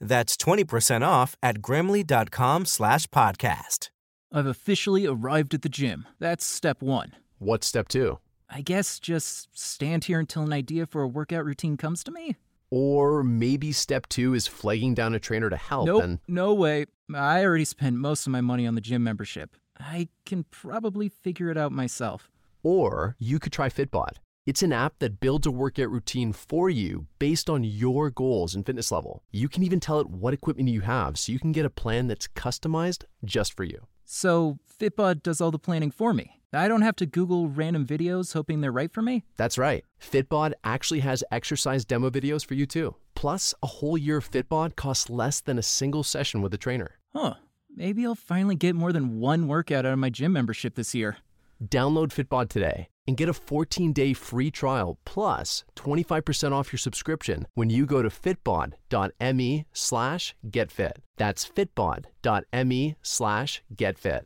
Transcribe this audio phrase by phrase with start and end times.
[0.00, 3.90] That's 20% off at grammarly.com slash podcast.
[4.32, 6.06] I've officially arrived at the gym.
[6.18, 7.12] That's step one.
[7.38, 8.18] What's step two?
[8.50, 12.36] I guess just stand here until an idea for a workout routine comes to me?
[12.70, 16.86] Or maybe step two is flagging down a trainer to help Nope, and no way.
[17.14, 19.56] I already spent most of my money on the gym membership.
[19.80, 22.30] I can probably figure it out myself.
[22.62, 24.16] Or you could try Fitbod.
[24.48, 28.64] It's an app that builds a workout routine for you based on your goals and
[28.64, 29.22] fitness level.
[29.30, 32.06] You can even tell it what equipment you have so you can get a plan
[32.06, 33.78] that's customized just for you.
[34.06, 36.40] So, Fitbod does all the planning for me.
[36.50, 39.22] I don't have to Google random videos hoping they're right for me.
[39.36, 39.84] That's right.
[40.00, 42.94] Fitbod actually has exercise demo videos for you too.
[43.14, 46.92] Plus, a whole year of Fitbod costs less than a single session with a trainer.
[47.12, 47.34] Huh.
[47.76, 51.18] Maybe I'll finally get more than one workout out of my gym membership this year.
[51.62, 57.70] Download Fitbod today and get a 14-day free trial plus 25% off your subscription when
[57.70, 60.92] you go to fitbod.me slash getfit.
[61.16, 64.22] That's fitbod.me slash getfit.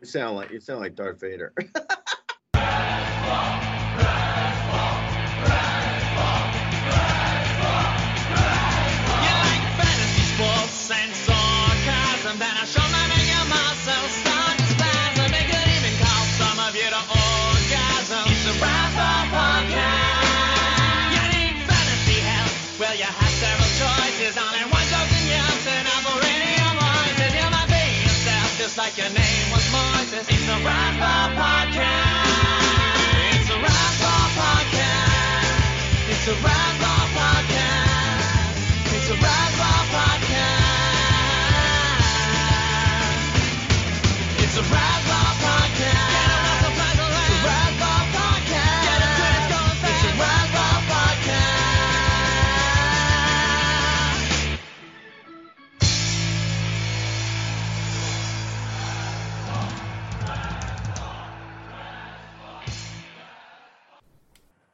[0.00, 1.54] You sound like you sound like Darth Vader.
[36.24, 36.81] It's a Razzball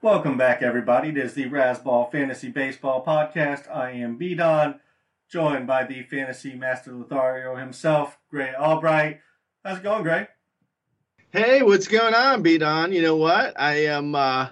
[0.08, 1.10] Welcome back, everybody.
[1.10, 3.70] It is the Razzball Fantasy Baseball Podcast.
[3.70, 4.80] I am B Don,
[5.28, 9.20] joined by the Fantasy Master Lothario himself, Grey Albright.
[9.62, 10.26] How's it going, Grey?
[11.30, 12.90] hey, what's going on, B Don?
[12.90, 13.52] You know what?
[13.60, 14.14] I am.
[14.14, 14.48] Uh,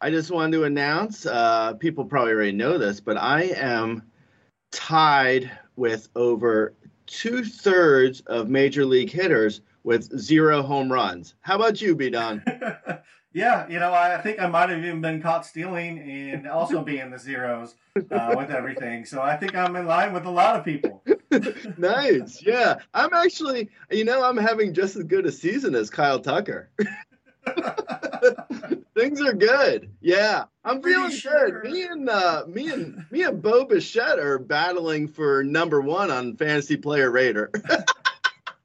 [0.00, 1.26] I just wanted to announce.
[1.26, 4.04] Uh, people probably already know this, but I am
[4.70, 6.72] tied with over
[7.06, 11.34] two thirds of major league hitters with zero home runs.
[11.40, 12.44] How about you, B Don?
[13.34, 17.10] yeah, you know, I think I might have even been caught stealing and also being
[17.10, 17.74] the zeros
[18.12, 19.04] uh, with everything.
[19.04, 21.02] So I think I'm in line with a lot of people.
[21.76, 22.40] nice.
[22.40, 23.70] Yeah, I'm actually.
[23.90, 26.70] You know, I'm having just as good a season as Kyle Tucker.
[28.94, 29.90] Things are good.
[30.00, 31.62] Yeah, I'm feeling sure.
[31.62, 31.72] good.
[31.72, 36.36] Me and uh, me and me and Bo Bichette are battling for number one on
[36.36, 37.50] Fantasy Player Rater.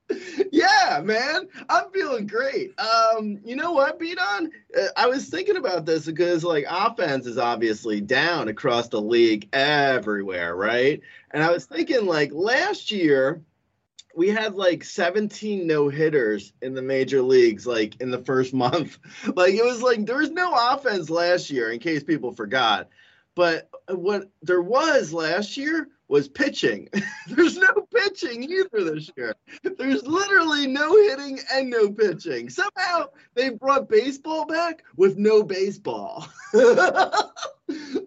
[0.51, 2.73] yeah, man, I'm feeling great.
[2.79, 4.51] Um, you know what, B Don?
[4.77, 9.49] Uh, I was thinking about this because like offense is obviously down across the league
[9.53, 11.01] everywhere, right?
[11.31, 13.43] And I was thinking like last year
[14.15, 18.97] we had like 17 no hitters in the major leagues like in the first month
[19.35, 22.89] like it was like there was no offense last year in case people forgot
[23.39, 26.89] but what there was last year was pitching.
[27.27, 29.33] There's no pitching either this year.
[29.63, 32.49] There's literally no hitting and no pitching.
[32.49, 33.05] Somehow
[33.35, 36.27] they brought baseball back with no baseball.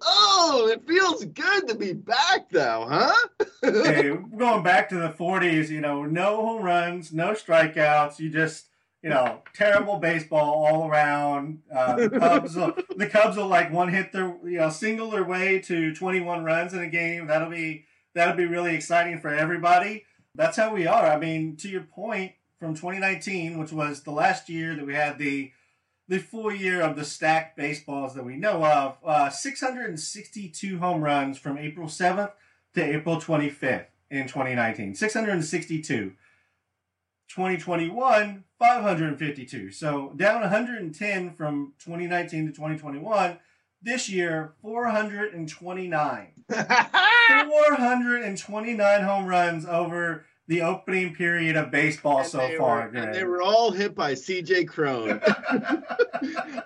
[0.05, 3.47] Oh it feels good to be back though huh?
[3.63, 8.19] Hey, going back to the 40s, you know, no home runs, no strikeouts.
[8.19, 8.72] You just
[9.03, 11.63] you know, terrible baseball all around.
[11.75, 15.25] Uh, the Cubs, will, the Cubs will like one hit their, you know, single their
[15.25, 17.27] way to 21 runs in a game.
[17.27, 17.85] That'll be
[18.15, 20.05] that'll be really exciting for everybody.
[20.35, 21.07] That's how we are.
[21.07, 22.33] I mean, to your point,
[22.63, 25.51] from 2019, which was the last year that we had the
[26.07, 31.39] the full year of the stacked baseballs that we know of, uh, 662 home runs
[31.39, 32.33] from April 7th
[32.75, 34.95] to April 25th in 2019.
[34.95, 36.13] 662.
[37.35, 39.73] 2021, 552.
[39.73, 43.39] So down 110 from 2019 to 2021.
[43.81, 46.27] This year, 429.
[46.49, 52.89] 429 home runs over the opening period of baseball And so far.
[52.91, 55.21] were- and they were all hit by CJ Cron.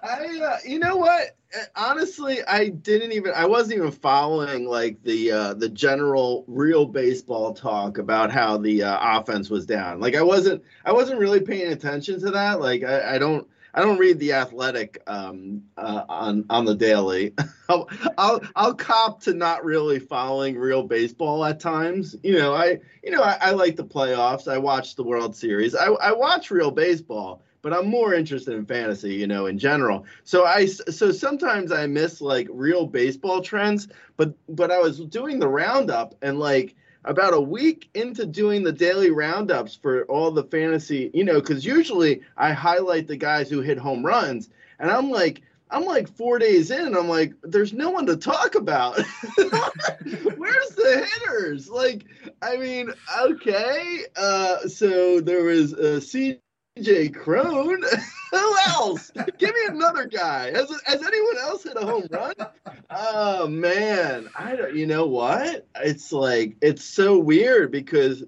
[0.03, 1.37] I, uh, you know what?
[1.57, 3.33] Uh, Honestly, I didn't even.
[3.35, 8.83] I wasn't even following like the uh, the general real baseball talk about how the
[8.83, 10.01] uh, offense was down.
[10.01, 10.63] Like I wasn't.
[10.85, 12.61] I wasn't really paying attention to that.
[12.61, 13.47] Like I, I don't.
[13.77, 17.35] I don't read the Athletic um, uh, on on the daily.
[17.69, 22.17] I'll, I'll I'll cop to not really following real baseball at times.
[22.23, 24.51] You know, I you know I, I like the playoffs.
[24.51, 25.75] I watch the World Series.
[25.75, 29.15] I, I watch real baseball, but I'm more interested in fantasy.
[29.15, 30.07] You know, in general.
[30.25, 33.89] So I so sometimes I miss like real baseball trends.
[34.17, 36.76] But but I was doing the roundup and like
[37.07, 41.65] about a week into doing the daily roundups for all the fantasy, you know, because
[41.65, 46.39] usually I highlight the guys who hit home runs, and I'm like, I'm like four
[46.39, 49.01] days in, and I'm like, there's no one to talk about.
[49.37, 51.69] Where's the hitters?
[51.69, 52.05] Like,
[52.43, 56.01] I mean, okay, uh, so there was uh,
[56.77, 57.83] CJ Cron.
[58.33, 59.11] Who else?
[59.39, 60.51] Give me another guy.
[60.51, 62.35] Has has anyone else hit a home run?
[62.91, 64.75] Oh man, I don't.
[64.75, 65.67] You know what?
[65.77, 68.25] It's like it's so weird because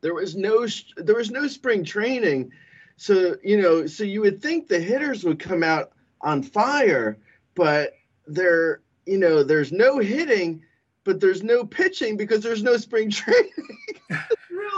[0.00, 2.52] there was no there was no spring training,
[2.96, 5.92] so you know, so you would think the hitters would come out
[6.22, 7.18] on fire,
[7.54, 7.92] but
[8.26, 10.62] there, you know, there's no hitting,
[11.04, 13.52] but there's no pitching because there's no spring training.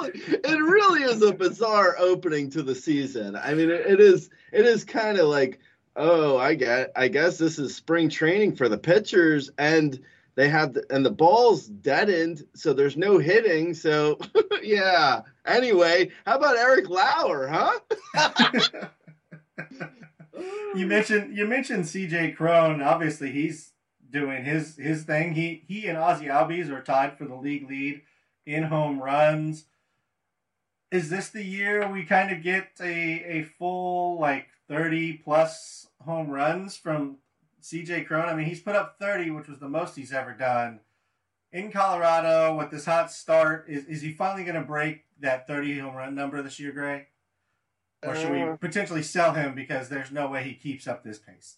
[0.01, 3.37] Really, it really is a bizarre opening to the season.
[3.37, 5.61] I mean, it, it is it is kind of like
[5.99, 10.01] oh, I get, I guess this is spring training for the pitchers, and
[10.37, 13.75] they have, the, and the ball's deadened, so there's no hitting.
[13.75, 14.19] So,
[14.63, 15.23] yeah.
[15.45, 17.81] Anyway, how about Eric Lauer, huh?
[20.75, 22.81] you mentioned you mentioned CJ Cron.
[22.81, 23.73] Obviously, he's
[24.09, 25.35] doing his his thing.
[25.35, 28.03] He he and Ozzie Albies are tied for the league lead
[28.47, 29.65] in home runs.
[30.91, 36.29] Is this the year we kind of get a a full like thirty plus home
[36.31, 37.19] runs from
[37.63, 38.29] CJ Cron?
[38.29, 40.81] I mean, he's put up thirty, which was the most he's ever done
[41.53, 43.67] in Colorado with this hot start.
[43.69, 47.09] Is is he finally going to break that thirty home run number this year, Grey?
[48.03, 51.19] Or should we Uh, potentially sell him because there's no way he keeps up this
[51.19, 51.57] pace?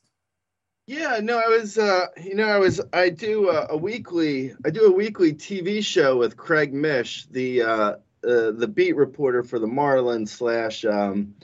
[0.87, 4.71] Yeah, no, I was, uh, you know, I was, I do a, a weekly, I
[4.71, 9.59] do a weekly TV show with Craig Mish, the, uh, uh, the beat reporter for
[9.59, 11.35] the Marlins slash, um,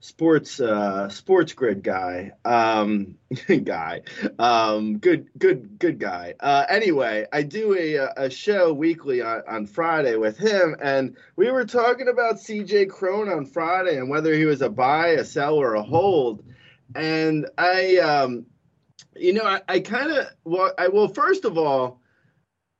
[0.00, 3.16] sports, uh, sports grid guy, um,
[3.64, 4.02] guy,
[4.38, 6.34] um, good, good, good guy.
[6.38, 11.50] Uh, anyway, I do a, a show weekly on, on Friday with him, and we
[11.50, 15.56] were talking about CJ Cron on Friday and whether he was a buy, a sell,
[15.56, 16.44] or a hold.
[16.94, 18.46] And I, um,
[19.16, 22.00] you know, I, I kind of well, I well, first of all,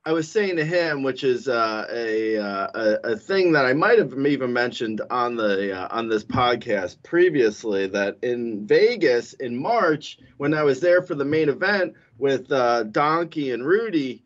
[0.09, 3.99] I was saying to him, which is uh, a, uh, a thing that I might
[3.99, 10.17] have even mentioned on the uh, on this podcast previously, that in Vegas in March
[10.37, 14.23] when I was there for the main event with uh, Donkey and Rudy,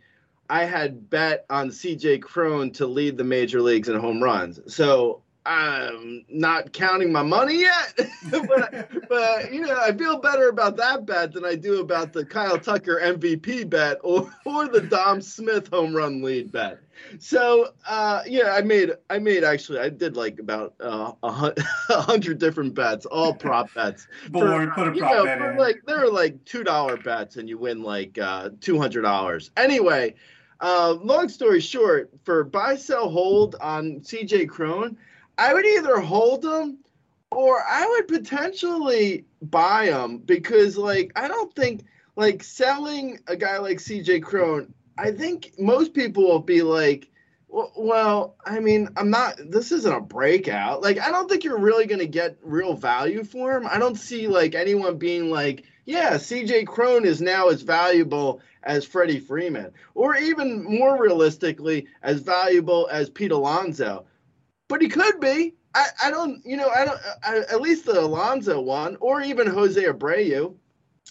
[0.50, 2.20] I had bet on C.J.
[2.20, 4.62] Cron to lead the major leagues in home runs.
[4.74, 5.23] So.
[5.46, 8.00] I'm not counting my money yet,
[8.32, 12.26] but, but you know I feel better about that bet than I do about the
[12.26, 16.80] Kyle Tucker MVP bet or or the Dom Smith home run lead bet.
[17.20, 21.56] So uh, yeah, I made I made actually I did like about uh, a hun-
[21.90, 24.08] hundred different bets, all prop bets.
[24.30, 25.58] Board, put a you prop know, bet for in.
[25.58, 29.52] like there are like two dollar bets and you win like uh, two hundred dollars.
[29.58, 30.16] Anyway,
[30.62, 34.98] uh, long story short, for buy sell hold on CJ Cron,
[35.38, 36.80] I would either hold them
[37.32, 41.84] or I would potentially buy them because like I don't think
[42.16, 47.10] like selling a guy like CJ Cron, I think most people will be like,
[47.76, 49.36] well, I mean, I'm not.
[49.50, 50.82] This isn't a breakout.
[50.82, 53.68] Like, I don't think you're really gonna get real value for him.
[53.68, 58.86] I don't see like anyone being like, yeah, CJ Cron is now as valuable as
[58.86, 64.06] Freddie Freeman, or even more realistically, as valuable as Pete Alonso.
[64.68, 65.56] But he could be.
[65.76, 69.48] I, I don't, you know, I don't, I, at least the Alonso one, or even
[69.48, 70.56] Jose Abreu.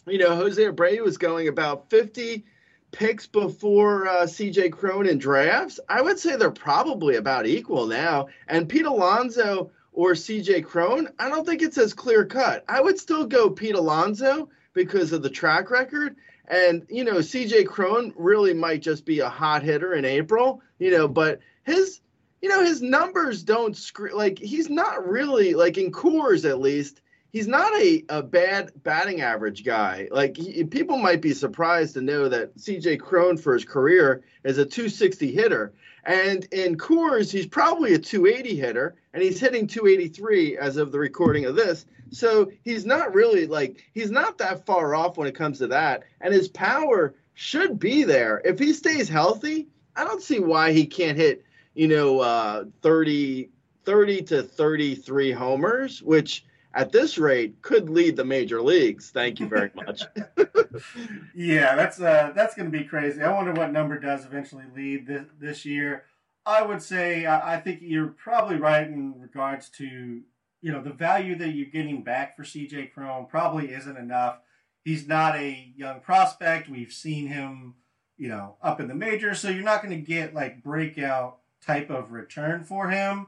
[0.07, 2.45] You know, Jose Abreu was going about 50
[2.93, 5.81] picks before uh, CJ Cron in drafts.
[5.89, 8.29] I would say they're probably about equal now.
[8.49, 12.65] And Pete Alonso or CJ Cron, I don't think it's as clear cut.
[12.69, 16.17] I would still go Pete Alonso because of the track record.
[16.49, 20.91] And, you know, CJ Cron really might just be a hot hitter in April, you
[20.91, 22.01] know, but his
[22.43, 27.01] you know, his numbers don't scream like he's not really like in Coors at least.
[27.31, 30.09] He's not a, a bad batting average guy.
[30.11, 34.59] Like he, people might be surprised to know that CJ Cron for his career is
[34.59, 35.73] a 260 hitter,
[36.05, 40.99] and in Coors he's probably a 280 hitter, and he's hitting 283 as of the
[40.99, 41.87] recording of this.
[42.11, 46.03] So he's not really like he's not that far off when it comes to that,
[46.21, 49.69] and his power should be there if he stays healthy.
[49.95, 53.51] I don't see why he can't hit you know, uh, 30,
[53.85, 59.11] 30 to 33 homers, which at this rate could lead the major leagues.
[59.11, 60.03] Thank you very much.
[61.35, 63.23] yeah, that's uh, that's going to be crazy.
[63.23, 66.05] I wonder what number does eventually lead this, this year.
[66.45, 71.37] I would say I think you're probably right in regards to you know the value
[71.37, 74.39] that you're getting back for CJ Cron probably isn't enough.
[74.85, 76.69] He's not a young prospect.
[76.69, 77.75] We've seen him,
[78.17, 81.91] you know, up in the majors, so you're not going to get like breakout type
[81.91, 83.27] of return for him.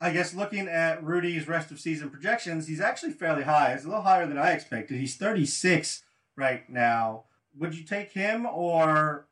[0.00, 3.72] I guess looking at Rudy's rest of season projections, he's actually fairly high.
[3.72, 4.98] It's a little higher than I expected.
[4.98, 6.02] He's 36
[6.36, 7.24] right now.
[7.56, 9.26] Would you take him or,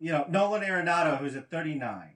[0.00, 2.14] you know, Nolan Arenado, who's at 39?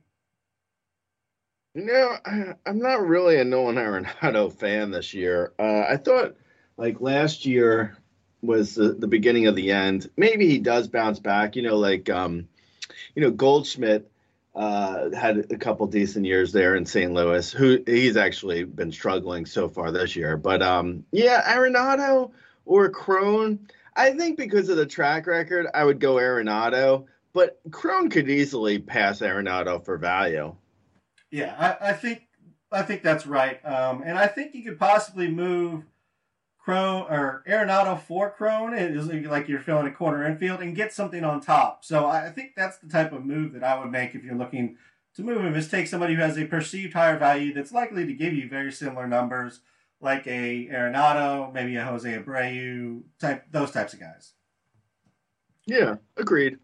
[1.74, 2.16] You know,
[2.66, 5.52] I'm not really a Nolan Arenado fan this year.
[5.58, 6.36] Uh, I thought
[6.76, 7.96] like last year
[8.42, 10.10] was the, the beginning of the end.
[10.16, 11.54] Maybe he does bounce back.
[11.54, 12.48] You know, like um,
[13.14, 14.10] you know Goldschmidt
[14.58, 17.12] uh, had a couple decent years there in St.
[17.12, 17.52] Louis.
[17.52, 22.32] Who he's actually been struggling so far this year, but um, yeah, Arenado
[22.66, 23.60] or Cron.
[23.94, 28.80] I think because of the track record, I would go Arenado, but Cron could easily
[28.80, 30.54] pass Arenado for value.
[31.30, 32.26] Yeah, I, I think
[32.72, 35.84] I think that's right, um, and I think you could possibly move
[36.68, 41.24] Cron or Arenado for Cron is like you're filling a corner infield and get something
[41.24, 41.82] on top.
[41.82, 44.76] So I think that's the type of move that I would make if you're looking
[45.14, 48.12] to move him is take somebody who has a perceived higher value that's likely to
[48.12, 49.60] give you very similar numbers,
[50.02, 54.34] like a Arenado, maybe a Jose Abreu type, those types of guys.
[55.64, 56.58] Yeah, agreed.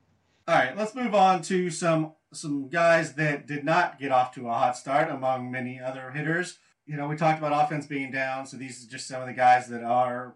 [0.46, 4.49] All right, let's move on to some some guys that did not get off to
[4.49, 8.46] a hot start among many other hitters you know, we talked about offense being down,
[8.46, 10.34] so these are just some of the guys that are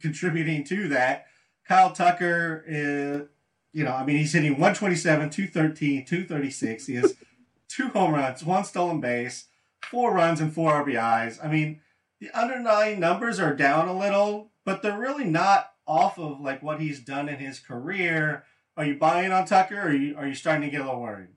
[0.00, 1.26] contributing to that.
[1.68, 3.28] Kyle Tucker is,
[3.72, 6.86] you know, I mean, he's hitting 127, 213, 236.
[6.86, 7.14] He has
[7.68, 9.46] two home runs, one stolen base,
[9.82, 11.44] four runs, and four RBIs.
[11.44, 11.80] I mean,
[12.20, 16.80] the underlying numbers are down a little, but they're really not off of like what
[16.80, 18.44] he's done in his career.
[18.76, 21.02] Are you buying on Tucker, or are you, are you starting to get a little
[21.02, 21.28] worried?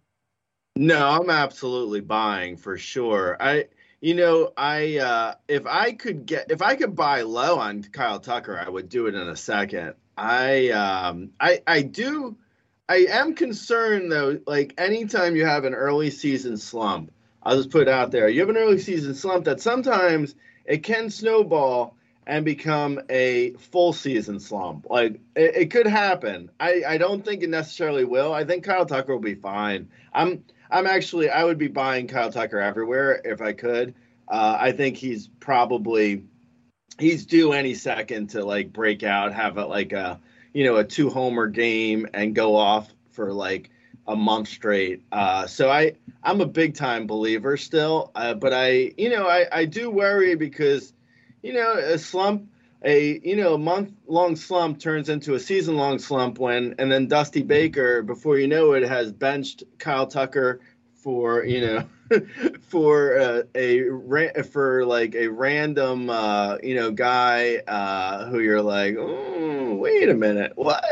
[0.77, 3.37] No, I'm absolutely buying for sure.
[3.39, 3.65] I
[4.05, 8.19] you know, I uh, if I could get if I could buy low on Kyle
[8.19, 9.95] Tucker, I would do it in a second.
[10.15, 12.37] I um, I I do.
[12.87, 14.39] I am concerned though.
[14.45, 18.29] Like anytime you have an early season slump, I'll just put it out there.
[18.29, 20.35] You have an early season slump that sometimes
[20.65, 21.97] it can snowball
[22.27, 24.85] and become a full season slump.
[24.87, 26.51] Like it, it could happen.
[26.59, 28.35] I I don't think it necessarily will.
[28.35, 29.89] I think Kyle Tucker will be fine.
[30.13, 33.93] I'm I'm actually I would be buying Kyle Tucker everywhere if I could.
[34.27, 36.23] Uh, I think he's probably
[36.99, 40.19] he's due any second to like break out, have a, like a
[40.53, 43.69] you know a two homer game and go off for like
[44.07, 45.03] a month straight.
[45.11, 45.93] Uh, so I
[46.23, 50.35] I'm a big time believer still, uh, but I you know I I do worry
[50.35, 50.93] because
[51.41, 52.49] you know a slump
[52.85, 57.07] a you know month long slump turns into a season long slump when and then
[57.07, 60.61] Dusty Baker before you know it has benched Kyle Tucker
[60.93, 61.89] for you know
[62.61, 63.83] for uh, a
[64.43, 70.13] for like a random uh, you know guy uh, who you're like oh wait a
[70.13, 70.83] minute what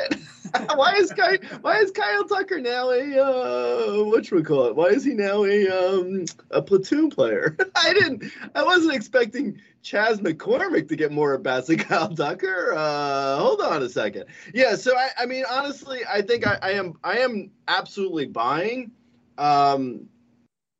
[0.76, 4.76] why is Kyle, why is Kyle Tucker now a uh, what should we call it?
[4.76, 7.58] Why is he now a um, a platoon player?
[7.76, 8.32] I didn't.
[8.54, 12.74] I wasn't expecting Chas McCormick to get more at bats than Kyle Tucker.
[12.76, 14.26] Uh, hold on a second.
[14.54, 14.76] Yeah.
[14.76, 18.92] So I, I mean, honestly, I think I, I am I am absolutely buying.
[19.38, 20.08] Um,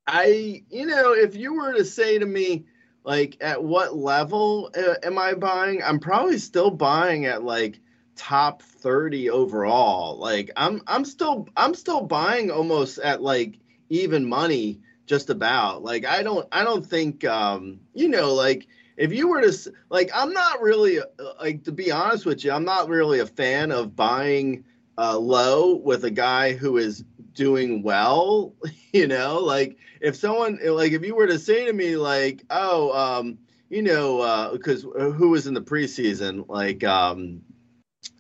[0.08, 2.66] I you know if you were to say to me
[3.04, 5.84] like at what level uh, am I buying?
[5.84, 7.80] I'm probably still buying at like
[8.16, 10.18] top 30 overall.
[10.18, 15.84] Like I'm I'm still I'm still buying almost at like even money just about.
[15.84, 20.12] Like I don't I don't think um, you know like if you were to like
[20.14, 21.04] I'm not really uh,
[21.42, 24.64] like to be honest with you, I'm not really a fan of buying
[24.98, 28.54] uh, low with a guy who is doing well.
[28.96, 32.92] You know, like if someone like if you were to say to me like, oh,
[32.96, 33.40] um,
[33.72, 36.84] you know, because uh, who was in the preseason like.
[36.84, 37.42] um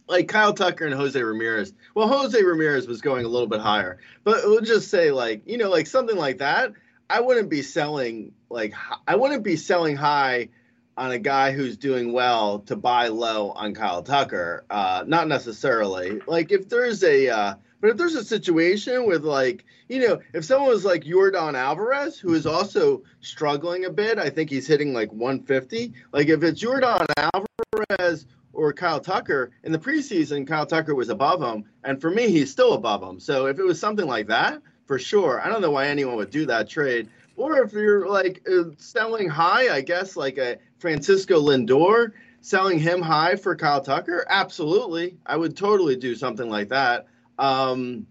[0.08, 1.74] like Kyle Tucker and Jose Ramirez.
[1.96, 5.58] Well, Jose Ramirez was going a little bit higher, but we'll just say like you
[5.58, 6.74] know like something like that.
[7.10, 8.74] I wouldn't be selling like
[9.08, 10.50] I wouldn't be selling high
[10.98, 14.66] on a guy who's doing well to buy low on Kyle Tucker.
[14.70, 16.20] Uh, not necessarily.
[16.28, 20.46] Like if there's a uh, but if there's a situation with like you know if
[20.46, 24.94] someone was like Yordan Alvarez who is also struggling a bit, I think he's hitting
[24.94, 25.94] like 150.
[26.12, 31.42] Like if it's Yordan Alvarez or Kyle Tucker in the preseason, Kyle Tucker was above
[31.42, 33.20] him, and for me, he's still above him.
[33.20, 36.30] So if it was something like that, for sure, I don't know why anyone would
[36.30, 37.10] do that trade.
[37.36, 42.12] Or if you're like uh, selling high, I guess like a Francisco Lindor,
[42.42, 47.08] selling him high for Kyle Tucker, absolutely, I would totally do something like that.
[47.40, 48.06] Um,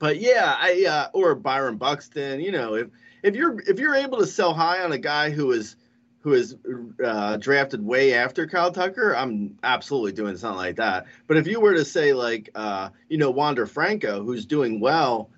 [0.00, 2.88] but yeah, I uh, or Byron Buxton, you know, if
[3.22, 5.76] if you're if you're able to sell high on a guy who is
[6.22, 6.56] who is
[7.04, 11.06] uh, drafted way after Kyle Tucker, I'm absolutely doing something like that.
[11.28, 15.30] But if you were to say like, uh, you know, Wander Franco, who's doing well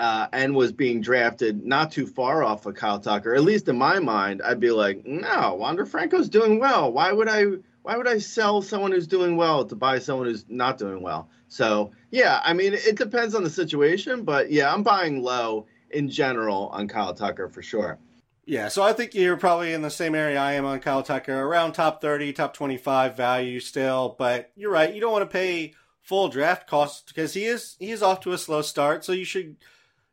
[0.00, 3.76] uh, and was being drafted not too far off of Kyle Tucker, at least in
[3.76, 6.90] my mind, I'd be like, no, Wander Franco's doing well.
[6.90, 7.44] Why would I?
[7.82, 11.28] Why would I sell someone who's doing well to buy someone who's not doing well?
[11.48, 16.08] So yeah, I mean, it depends on the situation, but yeah, I'm buying low in
[16.08, 17.98] general on Kyle Tucker for sure.
[18.46, 21.40] Yeah, so I think you're probably in the same area I am on Kyle Tucker,
[21.40, 24.16] around top 30, top 25 value still.
[24.18, 27.90] But you're right, you don't want to pay full draft costs because he is he
[27.90, 29.04] is off to a slow start.
[29.04, 29.56] So you should,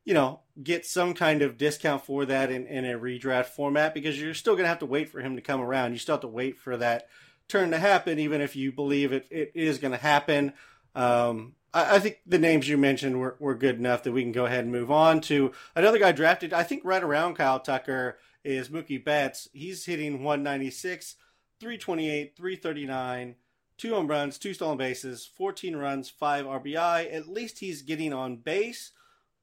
[0.07, 4.17] you know, get some kind of discount for that in, in a redraft format because
[4.17, 5.91] you're still going to have to wait for him to come around.
[5.91, 7.09] You still have to wait for that
[7.49, 10.53] turn to happen, even if you believe it, it is going to happen.
[10.95, 14.31] Um, I, I think the names you mentioned were, were good enough that we can
[14.31, 18.17] go ahead and move on to another guy drafted, I think, right around Kyle Tucker
[18.45, 19.50] is Mookie Betts.
[19.51, 21.15] He's hitting 196,
[21.59, 23.35] 328, 339,
[23.77, 27.13] two home runs, two stolen bases, 14 runs, five RBI.
[27.13, 28.91] At least he's getting on base,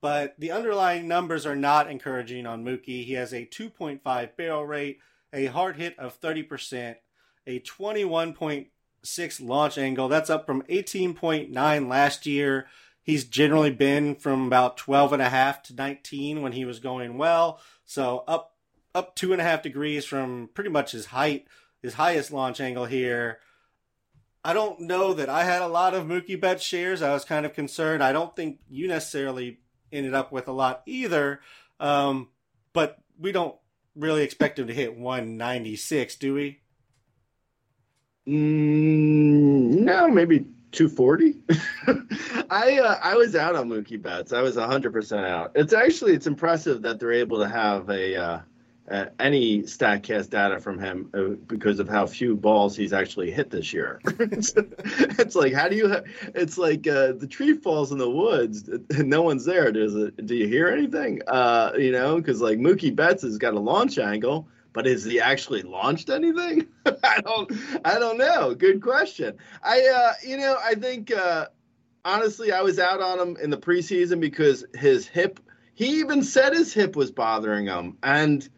[0.05, 3.07] but the underlying numbers are not encouraging on Mookie.
[3.07, 4.99] He has a 2.5 barrel rate,
[5.33, 6.97] a hard hit of 30%,
[7.47, 10.09] a 21.6 launch angle.
[10.09, 12.67] That's up from 18.9 last year.
[13.03, 17.17] He's generally been from about 12 and a half to 19 when he was going
[17.17, 17.59] well.
[17.87, 18.57] So up
[18.95, 21.47] up two and a half degrees from pretty much his height,
[21.81, 23.39] his highest launch angle here.
[24.45, 27.01] I don't know that I had a lot of Mookie Betts shares.
[27.01, 28.05] I was kind of concerned.
[28.05, 29.61] I don't think you necessarily
[29.95, 31.41] ended up with a lot either.
[31.81, 32.29] Um,
[32.73, 33.55] but we don't
[33.95, 36.61] really expect him to hit 196, do we?
[38.27, 41.35] Mm, no, maybe 240.
[42.51, 44.33] I uh, I was out on Mookie Betts.
[44.33, 45.53] I was 100% out.
[45.55, 48.41] It's actually it's impressive that they're able to have a uh,
[48.91, 53.51] uh, any Statcast data from him uh, because of how few balls he's actually hit
[53.51, 54.01] this year.
[54.05, 54.53] it's,
[55.19, 55.89] it's like how do you?
[55.89, 56.03] Ha-
[56.35, 59.73] it's like uh, the tree falls in the woods and no one's there.
[59.73, 60.27] Does it?
[60.27, 61.23] Do you hear anything?
[61.27, 65.19] Uh, you know, because like Mookie Betts has got a launch angle, but has he
[65.19, 66.67] actually launched anything?
[67.03, 67.53] I don't.
[67.87, 68.55] I don't know.
[68.55, 69.39] Good question.
[69.63, 71.47] I uh, you know I think uh,
[72.05, 75.41] honestly I was out on him in the preseason because his hip.
[75.77, 78.49] He even said his hip was bothering him and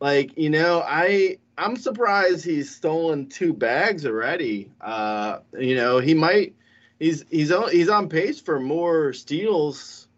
[0.00, 4.70] like you know i i'm surprised he's stolen two bags already.
[4.80, 6.54] Uh you know he might
[6.98, 10.08] he's he's on he's on pace for more steals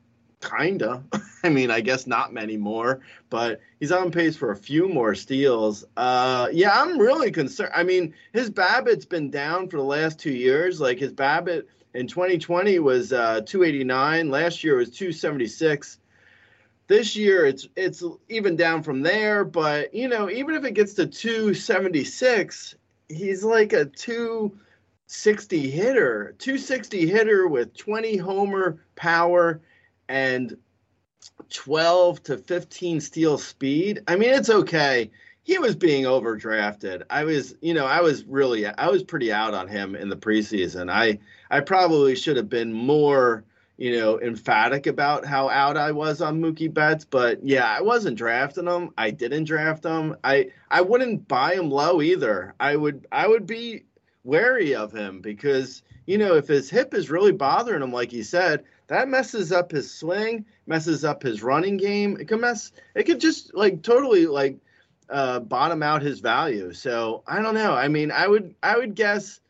[0.41, 1.03] kinda.
[1.45, 5.15] I mean i guess not many more but he's on pace for a few more
[5.15, 5.85] steals.
[5.97, 7.73] Uh yeah i'm really concerned.
[7.75, 10.81] I mean his BABIP's been down for the last two years.
[10.81, 15.99] Like his babbitt in 2020 was uh 289 last year was 276
[16.89, 20.95] this year it's it's even down from there but you know even if it gets
[20.95, 22.75] to 276
[23.09, 29.61] he's like a 260 hitter 260 hitter with 20 homer power
[30.09, 30.57] and
[31.53, 34.03] 12 to 15 steal speed.
[34.09, 35.11] I mean it's okay.
[35.45, 37.03] He was being overdrafted.
[37.11, 40.17] I was you know i was really i was pretty out on him in the
[40.17, 40.91] preseason.
[40.91, 41.19] I
[41.51, 43.45] i probably should have been more
[43.83, 48.17] you know, emphatic about how out I was on Mookie Betts, but yeah, I wasn't
[48.17, 48.91] drafting him.
[48.97, 50.15] I didn't draft him.
[50.23, 52.55] I I wouldn't buy him low either.
[52.61, 53.83] I would I would be
[54.23, 58.23] wary of him because you know if his hip is really bothering him, like he
[58.23, 62.17] said, that messes up his swing, messes up his running game.
[62.21, 62.71] It could mess.
[62.95, 64.59] It could just like totally like
[65.11, 66.73] uh, bottom out his value.
[66.73, 67.75] So I don't know.
[67.75, 69.41] I mean, I would I would guess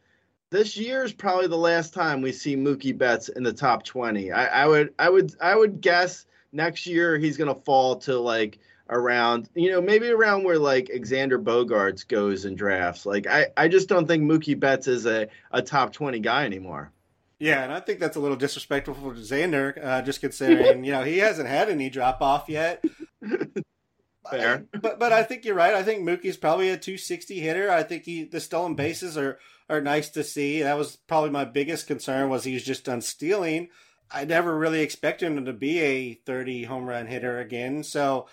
[0.53, 4.31] this year is probably the last time we see Mookie Betts in the top twenty.
[4.31, 8.59] I, I would I would I would guess next year he's gonna fall to like
[8.91, 13.07] around you know maybe around where like Xander Bogaerts goes in drafts.
[13.07, 16.93] Like I I just don't think Mookie Betts is a a top twenty guy anymore.
[17.39, 21.03] Yeah, and I think that's a little disrespectful for Xander, uh, just considering you know
[21.03, 22.85] he hasn't had any drop off yet.
[24.31, 24.67] Fair.
[24.81, 25.75] but but I think you're right.
[25.75, 27.71] I think Mookie's probably a 260 hitter.
[27.71, 30.63] I think he the stolen bases are are nice to see.
[30.63, 33.69] That was probably my biggest concern was he's just done stealing.
[34.11, 37.83] I never really expected him to be a 30 home run hitter again.
[37.83, 38.27] So,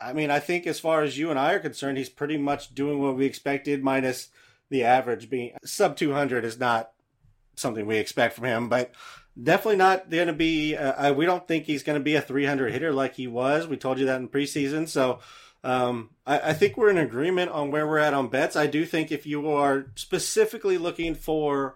[0.00, 2.74] I mean, I think as far as you and I are concerned, he's pretty much
[2.74, 4.28] doing what we expected, minus
[4.70, 6.92] the average being sub 200 is not
[7.56, 8.92] something we expect from him, but
[9.40, 10.76] definitely not going to be.
[10.76, 13.66] Uh, we don't think he's going to be a 300 hitter like he was.
[13.66, 14.88] We told you that in preseason.
[14.88, 15.20] So
[15.66, 18.54] um, I, I, think we're in agreement on where we're at on Betts.
[18.54, 21.74] I do think if you are specifically looking for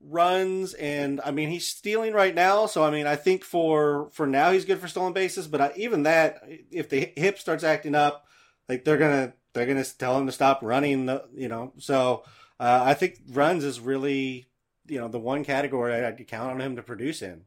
[0.00, 4.28] runs and I mean he's stealing right now, so I mean I think for for
[4.28, 7.96] now he's good for stolen bases, but I, even that if the hip starts acting
[7.96, 8.28] up,
[8.68, 11.72] like they're gonna they're gonna tell him to stop running, the, you know.
[11.78, 12.22] So
[12.60, 14.46] uh, I think runs is really
[14.86, 17.42] you know the one category I'd count on him to produce in.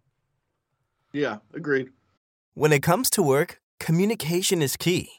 [1.13, 1.91] Yeah, agreed.
[2.53, 5.18] When it comes to work, communication is key,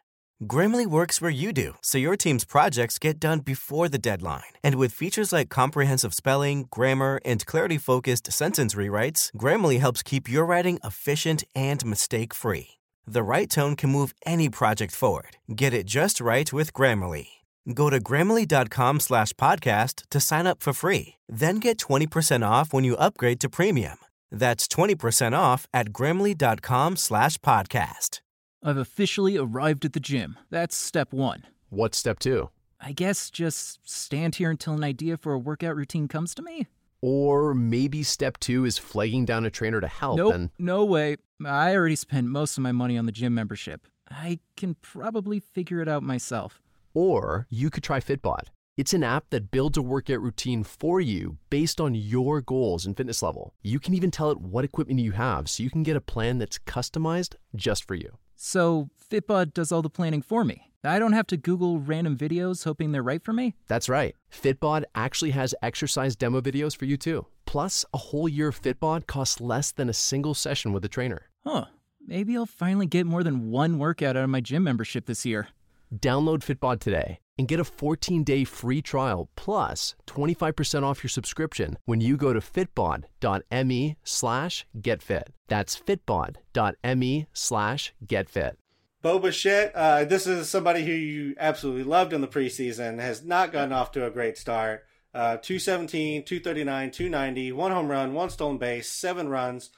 [0.43, 4.53] Grammarly works where you do, so your team's projects get done before the deadline.
[4.63, 10.27] And with features like comprehensive spelling, grammar, and clarity focused sentence rewrites, Grammarly helps keep
[10.27, 12.79] your writing efficient and mistake free.
[13.05, 15.37] The right tone can move any project forward.
[15.53, 17.27] Get it just right with Grammarly.
[17.71, 21.17] Go to grammarly.com slash podcast to sign up for free.
[21.29, 23.99] Then get 20% off when you upgrade to premium.
[24.31, 28.20] That's 20% off at grammarly.com slash podcast.
[28.63, 30.37] I've officially arrived at the gym.
[30.51, 31.43] That's step one.
[31.69, 32.49] What's step two?
[32.79, 36.67] I guess just stand here until an idea for a workout routine comes to me?
[37.01, 41.17] Or maybe step two is flagging down a trainer to help Nope, and no way.
[41.43, 43.87] I already spent most of my money on the gym membership.
[44.11, 46.61] I can probably figure it out myself.
[46.93, 48.49] Or you could try Fitbod.
[48.77, 52.95] It's an app that builds a workout routine for you based on your goals and
[52.95, 53.55] fitness level.
[53.63, 56.37] You can even tell it what equipment you have so you can get a plan
[56.37, 58.17] that's customized just for you.
[58.43, 60.71] So Fitbod does all the planning for me.
[60.83, 63.53] I don't have to Google random videos hoping they're right for me.
[63.67, 64.15] That's right.
[64.31, 67.27] Fitbod actually has exercise demo videos for you too.
[67.45, 71.29] Plus, a whole year of Fitbod costs less than a single session with a trainer.
[71.45, 71.65] Huh.
[72.03, 75.49] Maybe I'll finally get more than one workout out of my gym membership this year.
[75.95, 82.01] Download Fitbod today and get a 14-day free trial plus 25% off your subscription when
[82.01, 85.23] you go to fitbod.me slash getfit.
[85.47, 88.53] That's fitbod.me slash getfit.
[89.01, 93.51] Bo Bichette, uh, this is somebody who you absolutely loved in the preseason, has not
[93.51, 94.85] gotten off to a great start.
[95.13, 99.71] Uh, 217, 239, 290, one home run, one stolen base, seven runs,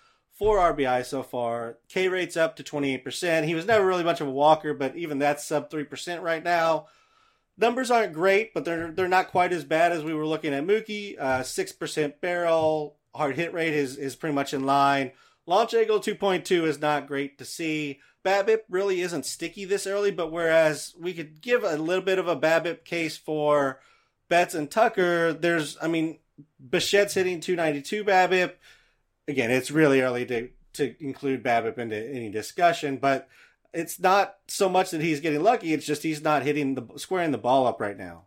[0.43, 1.77] four RBI so far.
[1.87, 3.45] K rate's up to 28%.
[3.45, 6.87] He was never really much of a walker, but even that's sub 3% right now.
[7.57, 10.65] Numbers aren't great, but they're they're not quite as bad as we were looking at
[10.65, 11.17] Mookie.
[11.19, 15.11] Uh, six percent barrel, hard hit rate is is pretty much in line.
[15.45, 17.99] Launch angle 2.2 is not great to see.
[18.25, 22.27] BABIP really isn't sticky this early, but whereas we could give a little bit of
[22.27, 23.79] a BABIP case for
[24.29, 26.19] Betts and Tucker, there's, I mean,
[26.65, 28.53] Bichette's hitting 292 BABIP.
[29.27, 33.29] Again, it's really early to, to include BABIP into any discussion, but
[33.73, 35.73] it's not so much that he's getting lucky.
[35.73, 38.25] It's just he's not hitting the squaring the ball up right now.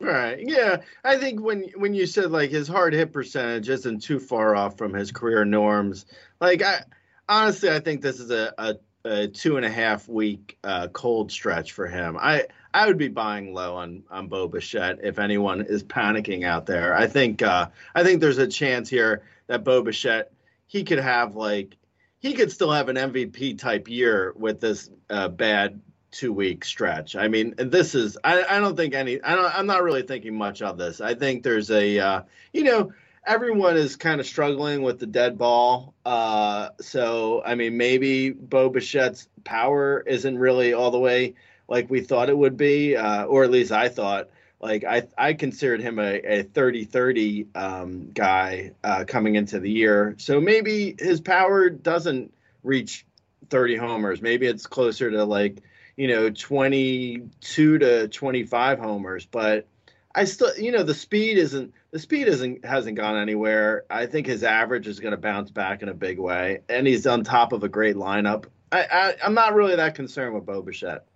[0.00, 0.40] Right.
[0.40, 0.78] Yeah.
[1.04, 4.76] I think when when you said like his hard hit percentage isn't too far off
[4.76, 6.06] from his career norms.
[6.40, 6.82] Like I
[7.28, 11.32] honestly I think this is a, a, a two and a half week uh, cold
[11.32, 12.16] stretch for him.
[12.18, 16.66] I I would be buying low on on Bo Bichette if anyone is panicking out
[16.66, 16.96] there.
[16.96, 20.32] I think uh, I think there's a chance here that Bo Bichette
[20.66, 21.76] he could have like
[22.18, 25.80] he could still have an MVP type year with this uh, bad
[26.12, 27.16] two week stretch.
[27.16, 30.36] I mean, this is I, I don't think any I don't I'm not really thinking
[30.36, 31.00] much of this.
[31.00, 32.92] I think there's a uh, you know
[33.26, 35.94] everyone is kind of struggling with the dead ball.
[36.04, 41.34] Uh, so I mean, maybe Bo Bichette's power isn't really all the way
[41.68, 44.28] like we thought it would be, uh, or at least I thought.
[44.60, 50.14] Like I, I considered him a, a 30-30 um, guy uh, coming into the year.
[50.18, 52.32] So maybe his power doesn't
[52.62, 53.04] reach
[53.50, 54.22] 30 homers.
[54.22, 55.62] Maybe it's closer to like,
[55.96, 59.26] you know, 22 to 25 homers.
[59.26, 59.66] But
[60.14, 63.84] I still, you know, the speed isn't the speed isn't hasn't gone anywhere.
[63.88, 67.06] I think his average is going to bounce back in a big way, and he's
[67.06, 68.46] on top of a great lineup.
[68.72, 71.06] I, I I'm not really that concerned with Bo Bichette.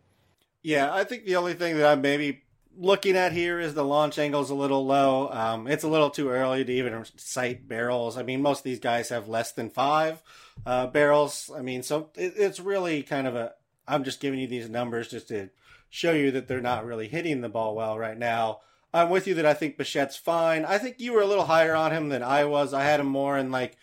[0.63, 2.43] Yeah, I think the only thing that I'm maybe
[2.77, 5.31] looking at here is the launch angle is a little low.
[5.31, 8.19] Um, it's a little too early to even cite barrels.
[8.19, 10.23] I mean, most of these guys have less than five
[10.67, 11.51] uh, barrels.
[11.57, 13.55] I mean, so it, it's really kind of a.
[13.89, 15.49] I'm just giving you these numbers just to
[15.89, 18.61] show you that they're not really hitting the ball well right now.
[18.97, 20.65] I'm with you that I think Bichette's fine.
[20.65, 22.73] I think you were a little higher on him than I was.
[22.73, 23.77] I had him more in like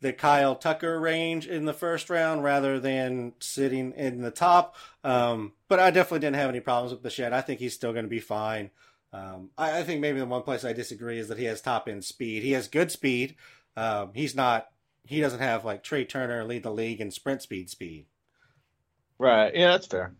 [0.00, 4.74] the Kyle Tucker range in the first round rather than sitting in the top.
[5.02, 7.34] Um, but I definitely didn't have any problems with Bichette.
[7.34, 8.70] I think he's still going to be fine.
[9.12, 11.86] Um, I, I, think maybe the one place I disagree is that he has top
[11.86, 12.42] end speed.
[12.42, 13.36] He has good speed.
[13.76, 14.68] Um, he's not.
[15.06, 18.06] He doesn't have like Trea Turner lead the league in sprint speed speed.
[19.18, 19.54] Right.
[19.54, 20.14] Yeah, that's fair.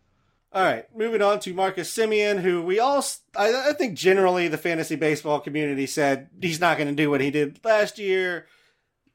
[0.55, 4.57] All right, moving on to Marcus Semien, who we all, I, I think generally the
[4.57, 8.47] fantasy baseball community said he's not going to do what he did last year.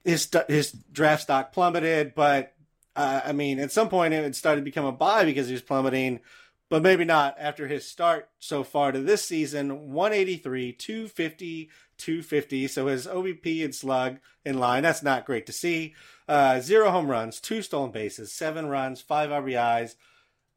[0.04, 2.54] His his draft stock plummeted, but
[2.94, 5.62] uh, I mean, at some point it started to become a buy because he was
[5.62, 6.20] plummeting,
[6.68, 12.68] but maybe not after his start so far to this season 183, 250, 250.
[12.68, 14.84] So his OBP and slug in line.
[14.84, 15.96] That's not great to see.
[16.28, 19.96] Uh, zero home runs, two stolen bases, seven runs, five RBIs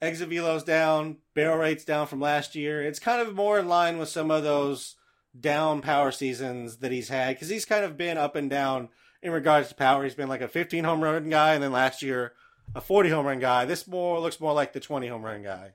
[0.02, 2.82] exit velos down, barrel rates down from last year.
[2.82, 4.96] It's kind of more in line with some of those
[5.38, 8.90] down power seasons that he's had because he's kind of been up and down
[9.22, 10.04] in regards to power.
[10.04, 12.32] He's been like a 15 home run guy, and then last year
[12.74, 13.64] a 40 home run guy.
[13.64, 15.70] This more looks more like the 20 home run guy.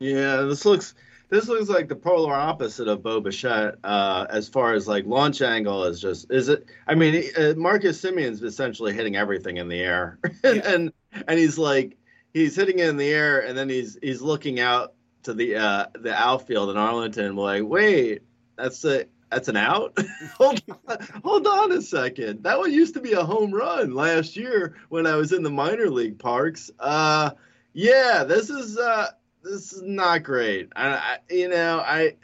[0.00, 0.94] Yeah, this looks
[1.28, 5.42] this looks like the polar opposite of Bo Bichette uh, as far as like launch
[5.42, 6.66] angle is just is it?
[6.88, 10.60] I mean, uh, Marcus Semien's essentially hitting everything in the air, yeah.
[10.64, 10.92] and
[11.28, 11.96] and he's like
[12.32, 15.86] he's hitting it in the air and then he's he's looking out to the uh
[15.94, 18.22] the outfield in Arlington like wait
[18.56, 19.96] that's a that's an out?
[20.38, 22.42] Hold on, hold on a second.
[22.42, 25.50] That one used to be a home run last year when I was in the
[25.50, 26.70] minor league parks.
[26.78, 27.30] Uh
[27.72, 29.08] yeah this is uh
[29.42, 30.70] this is not great.
[30.74, 32.16] I, I you know I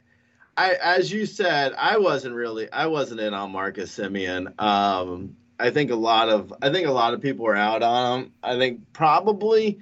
[0.57, 5.71] I as you said I wasn't really I wasn't in on Marcus Semien um I
[5.71, 8.33] think a lot of I think a lot of people are out on him.
[8.43, 9.79] I think probably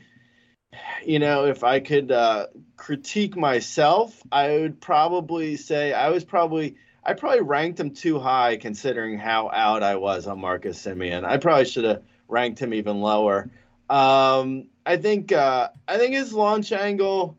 [1.05, 6.77] you know, if I could uh, critique myself, I would probably say I was probably
[7.05, 11.25] I probably ranked him too high considering how out I was on Marcus Semien.
[11.25, 13.51] I probably should have ranked him even lower.
[13.91, 17.37] Um, I think uh, I think his launch angle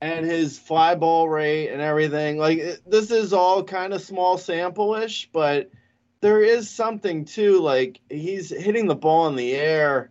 [0.00, 5.28] and his fly ball rate and everything like this is all kind of small sample-ish,
[5.32, 5.70] but
[6.20, 7.60] there is something too.
[7.60, 10.10] Like he's hitting the ball in the air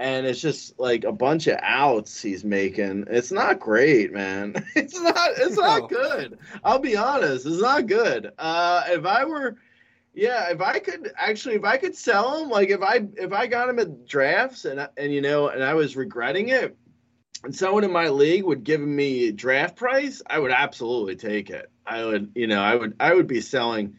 [0.00, 3.04] and it's just like a bunch of outs he's making.
[3.08, 4.54] It's not great, man.
[4.74, 5.30] It's not.
[5.36, 6.38] It's not good.
[6.64, 7.44] I'll be honest.
[7.44, 8.32] It's not good.
[8.38, 9.58] Uh, if I were,
[10.14, 13.46] yeah, if I could actually, if I could sell him, like if I if I
[13.46, 16.74] got him at drafts and and you know, and I was regretting it,
[17.44, 21.70] and someone in my league would give me draft price, I would absolutely take it.
[21.84, 23.96] I would, you know, I would I would be selling.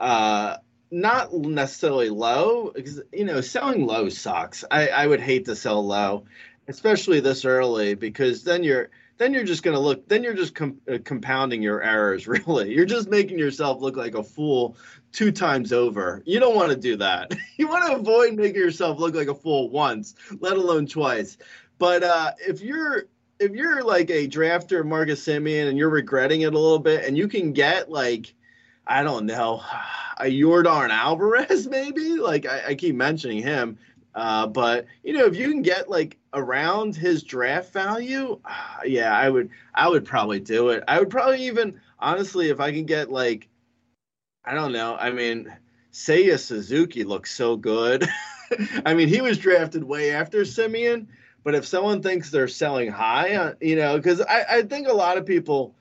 [0.00, 0.56] Uh,
[0.92, 4.62] not necessarily low because you know selling low sucks.
[4.70, 6.24] I, I would hate to sell low,
[6.68, 10.54] especially this early because then you're then you're just going to look then you're just
[10.54, 12.74] com- uh, compounding your errors really.
[12.74, 14.76] You're just making yourself look like a fool
[15.12, 16.22] two times over.
[16.26, 17.32] You don't want to do that.
[17.56, 21.38] You want to avoid making yourself look like a fool once let alone twice.
[21.78, 23.04] But uh, if you're
[23.38, 27.16] if you're like a drafter marcus semien and you're regretting it a little bit and
[27.16, 28.34] you can get like
[28.86, 29.62] i don't know
[30.22, 32.16] a Yordan Alvarez, maybe.
[32.16, 33.78] Like I, I keep mentioning him,
[34.14, 39.16] uh, but you know, if you can get like around his draft value, uh, yeah,
[39.16, 40.84] I would, I would probably do it.
[40.88, 43.48] I would probably even, honestly, if I can get like,
[44.44, 44.96] I don't know.
[44.96, 45.52] I mean,
[45.92, 48.08] Seiya Suzuki looks so good.
[48.86, 51.06] I mean, he was drafted way after Semien,
[51.44, 54.92] but if someone thinks they're selling high, uh, you know, because I, I think a
[54.92, 55.74] lot of people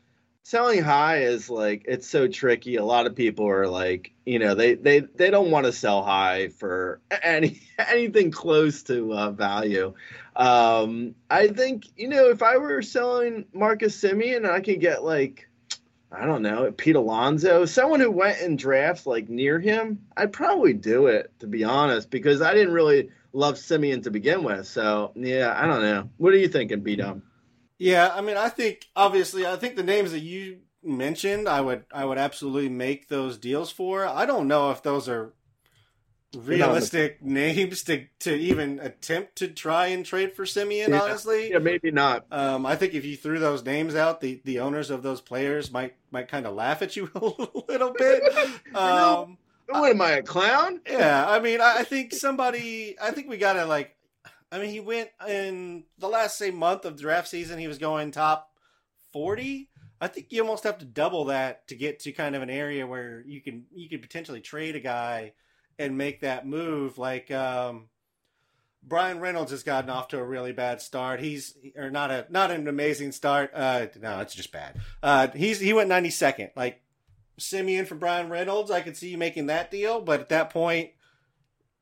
[0.43, 4.55] selling high is like it's so tricky a lot of people are like you know
[4.55, 9.93] they they they don't want to sell high for any anything close to uh, value
[10.35, 15.47] um i think you know if i were selling marcus semien i could get like
[16.13, 20.73] I don't know, Pete Alonso, someone who went in drafts like near him, I'd probably
[20.73, 24.67] do it to be honest, because I didn't really love Semien to begin with.
[24.67, 26.09] So yeah, I don't know.
[26.17, 27.21] What are you thinking, B Don?
[27.81, 31.85] Yeah, I mean, I think obviously, I think the names that you mentioned, I would,
[31.91, 34.05] I would absolutely make those deals for.
[34.05, 35.33] I don't know if those are
[36.37, 40.89] realistic names to to even attempt to try and trade for Semien.
[40.89, 41.01] Yeah.
[41.01, 42.25] Honestly, Yeah, maybe not.
[42.31, 45.71] Um, I think if you threw those names out, the, the owners of those players
[45.71, 47.25] might might kind of laugh at you a
[47.67, 48.21] little bit.
[48.75, 50.81] Um, What am I, a clown?
[50.89, 53.95] yeah, I mean, I, I think somebody, I think we gotta like,
[54.51, 58.11] I mean, he went in the last say month of draft season, he was going
[58.11, 58.49] top
[59.13, 59.69] forty.
[59.99, 62.87] I think you almost have to double that to get to kind of an area
[62.87, 65.33] where you can you could potentially trade a guy
[65.77, 66.97] and make that move.
[66.97, 67.89] Like um,
[68.83, 71.19] Bryan Reynolds has gotten off to a really bad start.
[71.19, 73.51] He's or not a not an amazing start.
[73.53, 74.79] Uh, no, it's just bad.
[75.03, 76.49] Uh, he's he went ninety second.
[76.55, 76.81] Like
[77.39, 80.91] Semien for Bryan Reynolds, I could see you making that deal, but at that point,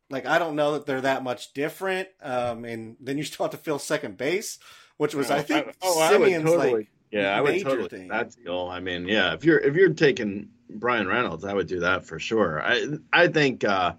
[0.10, 2.10] like I don't know that they're that much different.
[2.22, 4.60] Um, and then you still have to fill second base,
[4.98, 6.74] which was I think oh, I would Semien's totally.
[6.74, 7.89] like yeah, I would totally.
[7.89, 8.08] thing.
[8.08, 8.69] That's deal.
[8.72, 12.19] I mean, yeah, if you're if you're taking Bryan Reynolds, I would do that for
[12.19, 12.62] sure.
[12.63, 13.93] I I think uh,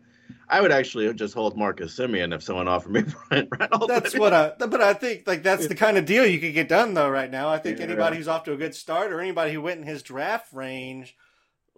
[0.48, 3.86] I would actually just hold Marcus Semien if someone offered me Bryan Reynolds.
[3.88, 4.52] That's what I.
[4.58, 7.30] But I think like that's the kind of deal you could get done though right
[7.30, 7.48] now.
[7.48, 7.86] I think Yeah.
[7.86, 11.16] anybody who's off to a good start or anybody who went in his draft range,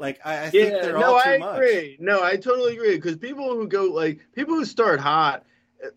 [0.02, 1.56] like I, I think Yeah, they're no, all too I much.
[1.56, 1.96] agree.
[2.00, 5.44] No, I totally agree because people who go like people who start hot,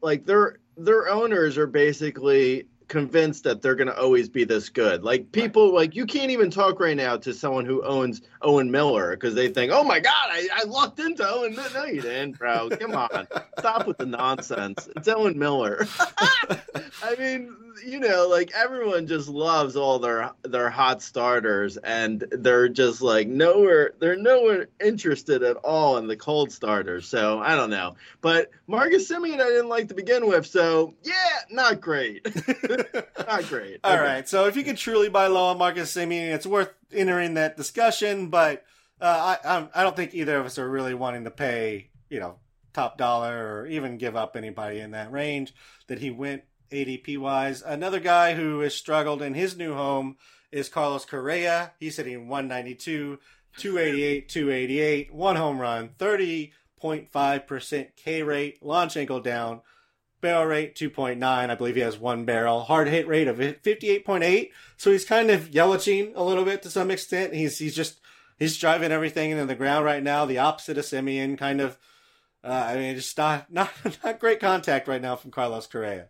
[0.02, 5.04] like their their owners are basically convinced that they're going to always be this good.
[5.04, 9.12] Like people like you can't even talk right now to someone who owns Owen Miller
[9.12, 12.38] because they think, "Oh my god, I, I lucked into Owen Miller." No, you didn't,
[12.38, 12.70] bro.
[12.70, 13.28] Come on.
[13.60, 14.88] Stop with the nonsense.
[14.96, 15.86] It's Owen Miller.
[16.00, 17.56] I mean,
[17.86, 23.28] you know, like everyone just loves all their their hot starters, and they're just like
[23.28, 23.94] nowhere.
[24.00, 27.08] They're nowhere interested at all in the cold starters.
[27.08, 27.96] So I don't know.
[28.22, 30.46] But Marcus Semien, I didn't like to begin with.
[30.46, 31.14] So yeah,
[31.50, 32.26] not great.
[33.28, 33.80] not great.
[33.84, 34.02] All Okay.
[34.04, 34.30] right.
[34.30, 38.30] So if you could truly buy low on Marcus Semien, it's worth entering that discussion.
[38.30, 38.64] But
[39.02, 42.38] uh, I I'm- don't think either of us are really wanting to pay you know
[42.74, 45.54] top dollar or even give up anybody in that range
[45.88, 47.62] that he went ADP wise.
[47.62, 50.18] Another guy who has struggled in his new home
[50.52, 51.72] is Carlos Correa.
[51.80, 53.20] He's hitting 192,
[53.58, 59.62] 288, 288, one home run, 30.5% K rate, launch angle down,
[60.26, 61.22] barrel rate 2.9.
[61.24, 62.62] I believe he has one barrel.
[62.62, 64.50] Hard hit rate of 58.8.
[64.76, 67.36] So he's kind of yellowing a little bit to some extent.
[67.36, 68.00] He's he's just
[68.40, 70.26] he's driving everything into the ground right now.
[70.26, 71.78] The opposite of Semien, kind of.
[72.44, 73.72] Uh, I mean, just not not
[74.04, 76.08] not great contact right now from Carlos Correa.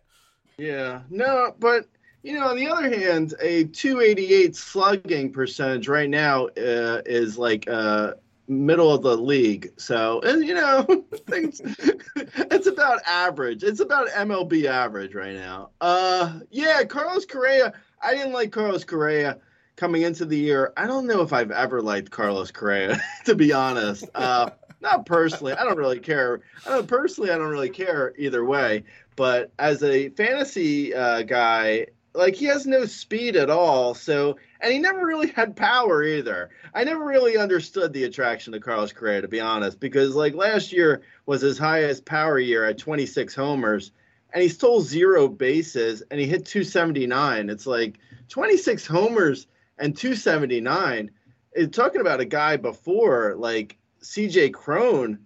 [0.56, 1.86] Yeah, no, but
[2.22, 7.68] you know, on the other hand, a 288 slugging percentage right now uh, is like
[7.68, 8.14] uh,
[8.48, 9.72] middle of the league.
[9.76, 10.84] So, and you know,
[11.28, 11.60] things
[12.16, 13.62] it's about average.
[13.62, 15.70] It's about MLB average right now.
[15.80, 17.72] Uh, yeah, Carlos Correa.
[18.02, 19.38] I didn't like Carlos Correa
[19.76, 20.72] coming into the year.
[20.76, 24.04] I don't know if I've ever liked Carlos Correa, to be honest.
[24.14, 25.52] Uh, not personally.
[25.52, 26.42] I don't really care.
[26.66, 27.30] I don't personally.
[27.30, 28.84] I don't really care either way.
[29.16, 33.94] But as a fantasy uh, guy, like he has no speed at all.
[33.94, 36.50] So, and he never really had power either.
[36.74, 40.72] I never really understood the attraction to Carlos Correa, to be honest, because like last
[40.72, 43.92] year was his highest power year at 26 homers,
[44.32, 47.50] and he stole zero bases and he hit 279.
[47.50, 49.46] It's like 26 homers
[49.78, 51.10] and 279.
[51.52, 55.18] It's eh, talking about a guy before like CJ Cron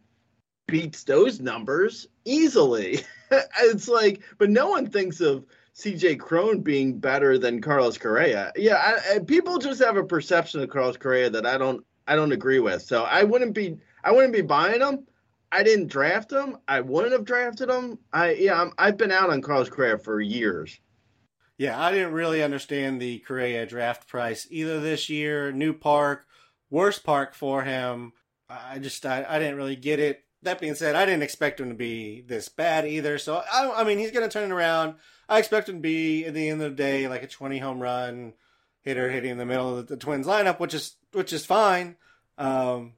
[0.69, 3.01] beats those numbers easily.
[3.31, 5.45] it's like, but no one thinks of
[5.77, 8.53] CJ Cron being better than Carlos Correa.
[8.57, 12.17] Yeah, I, I, people just have a perception of Carlos Correa that I don't, I
[12.17, 12.83] don't agree with.
[12.83, 15.07] So I wouldn't be, I wouldn't be buying him.
[15.53, 16.59] I didn't draft him.
[16.69, 17.99] I wouldn't have drafted him.
[18.13, 20.79] I, yeah, I'm, I've been out on Carlos Correa for years.
[21.59, 25.53] Yeah, I didn't really understand the Correa draft price either this year.
[25.53, 26.25] New park,
[26.71, 28.13] worst park for him.
[28.49, 30.25] I just I, I didn't really get it.
[30.43, 33.19] That being said, I didn't expect him to be this bad either.
[33.19, 34.95] So I, I mean, he's going to turn it around.
[35.29, 37.81] I expect him to be at the end of the day like a 20 home
[37.81, 38.33] run
[38.83, 41.97] hitter hitting in the middle of the, the Twins lineup, which is which is fine.
[42.39, 42.95] Um,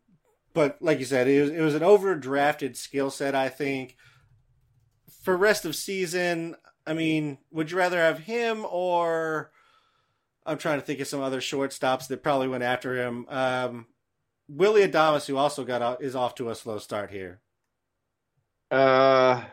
[0.55, 3.35] but like you said, it was it was an overdrafted skill set.
[3.35, 3.97] I think
[5.23, 6.57] for rest of season.
[6.85, 9.53] I mean, would you rather have him or
[10.45, 13.27] I'm trying to think of some other shortstops that probably went after him.
[13.29, 13.87] Um,
[14.57, 17.41] Willy Adames, who also got out, is off to a slow start here.
[18.71, 19.45] Uh,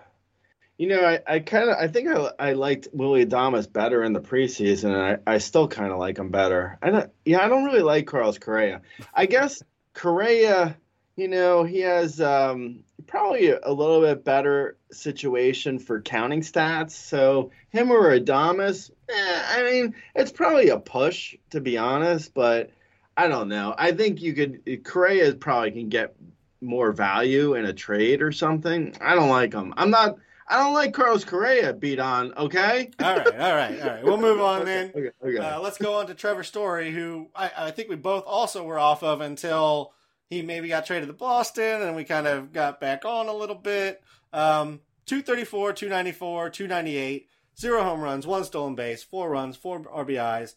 [0.77, 4.13] You know, I, I kind of I think I, I liked Willy Adames better in
[4.13, 6.77] the preseason, and I, I still kind of like him better.
[6.81, 8.81] I don't, yeah, I don't really like Carlos Correa.
[9.13, 9.61] I guess
[9.93, 10.77] Correa,
[11.17, 16.91] you know, he has um, probably a, a little bit better situation for counting stats.
[16.91, 22.71] So him or Adames, eh, I mean, it's probably a push to be honest, but
[23.19, 23.75] I don't know.
[23.77, 26.15] I think you could Correa probably can get
[26.61, 28.95] more value in a trade or something.
[29.01, 29.73] I don't like him.
[29.75, 30.15] I'm not.
[30.47, 32.33] I don't like Carlos Correa beat on.
[32.37, 32.89] Okay.
[32.97, 34.03] All right, all right, all right.
[34.05, 34.93] We'll move on then.
[34.95, 35.11] Okay.
[35.21, 35.37] okay.
[35.37, 38.79] Uh, let's go on to Trevor Story, who I, I think we both also were
[38.79, 39.91] off of until
[40.29, 43.53] he maybe got traded to Boston, and we kind of got back on a little
[43.53, 44.01] bit.
[44.31, 47.27] Um, 234, 294, 298,
[47.59, 50.53] zero home runs, one stolen base, four runs, four RBIs,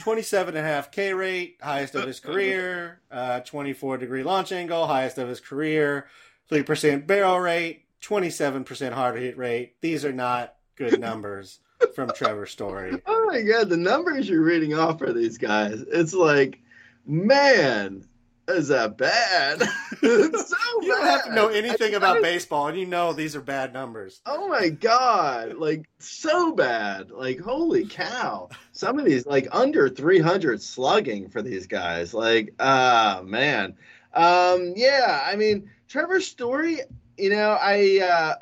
[0.00, 4.86] 27 and a half K rate, highest of his career, uh, 24 degree launch angle,
[4.86, 6.06] highest of his career,
[6.50, 9.74] 3% barrel rate, 27% hard hit rate.
[9.80, 11.60] These are not good numbers
[11.94, 13.00] from Trevor Story.
[13.06, 15.84] Oh my god, the numbers you're reading off for these guys.
[15.88, 16.60] It's like,
[17.06, 18.07] man,
[18.48, 19.62] is that bad?
[20.02, 23.40] it's so You don't have to know anything about baseball, and you know these are
[23.40, 24.20] bad numbers.
[24.26, 27.10] Oh my god, like so bad.
[27.10, 28.48] Like holy cow.
[28.72, 32.14] Some of these like under 300 slugging for these guys.
[32.14, 33.76] Like ah man.
[34.14, 36.80] Um yeah, I mean Trevor Story,
[37.16, 38.36] you know, I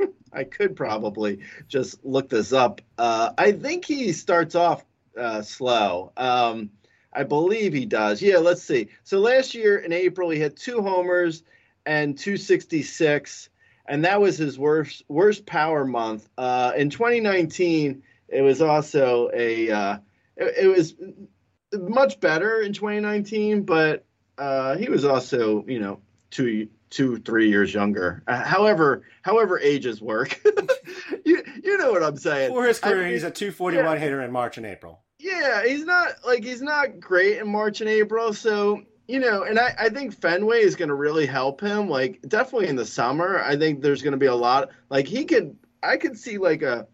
[0.00, 2.80] uh I could probably just look this up.
[2.98, 4.84] Uh I think he starts off
[5.16, 6.12] uh slow.
[6.16, 6.70] Um
[7.18, 8.22] I believe he does.
[8.22, 8.88] Yeah, let's see.
[9.02, 11.42] So last year in April he had two homers
[11.84, 13.50] and 266
[13.88, 16.28] and that was his worst worst power month.
[16.38, 19.98] Uh, in 2019, it was also a uh,
[20.36, 20.94] it, it was
[21.72, 24.04] much better in 2019, but
[24.36, 26.00] uh, he was also you know
[26.30, 28.22] two two three years younger.
[28.26, 30.40] Uh, however, however ages work,
[31.24, 32.50] you you know what I'm saying.
[32.50, 33.98] For his I career, mean, he's a 241 yeah.
[33.98, 35.00] hitter in March and April.
[35.28, 38.32] Yeah, he's not like he's not great in March and April.
[38.32, 41.88] So you know, and I, I think Fenway is going to really help him.
[41.88, 44.70] Like definitely in the summer, I think there's going to be a lot.
[44.90, 46.86] Like he could, I could see like a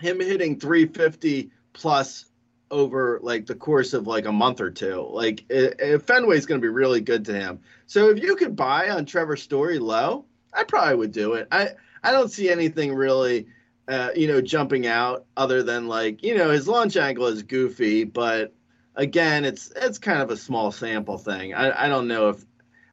[0.00, 2.26] him hitting 350 plus
[2.70, 5.06] over like the course of like a month or two.
[5.10, 7.60] Like i i- Fenway's going to be really good to him.
[7.86, 11.48] So if you could buy on Trevor Story low, I probably would do it.
[11.52, 11.70] I
[12.02, 13.46] I don't see anything really
[13.90, 18.04] uh, you know, jumping out other than like, you know, his launch angle is goofy,
[18.04, 18.54] but
[18.94, 21.54] again, it's it's kind of a small sample thing.
[21.54, 22.44] I, I don't know if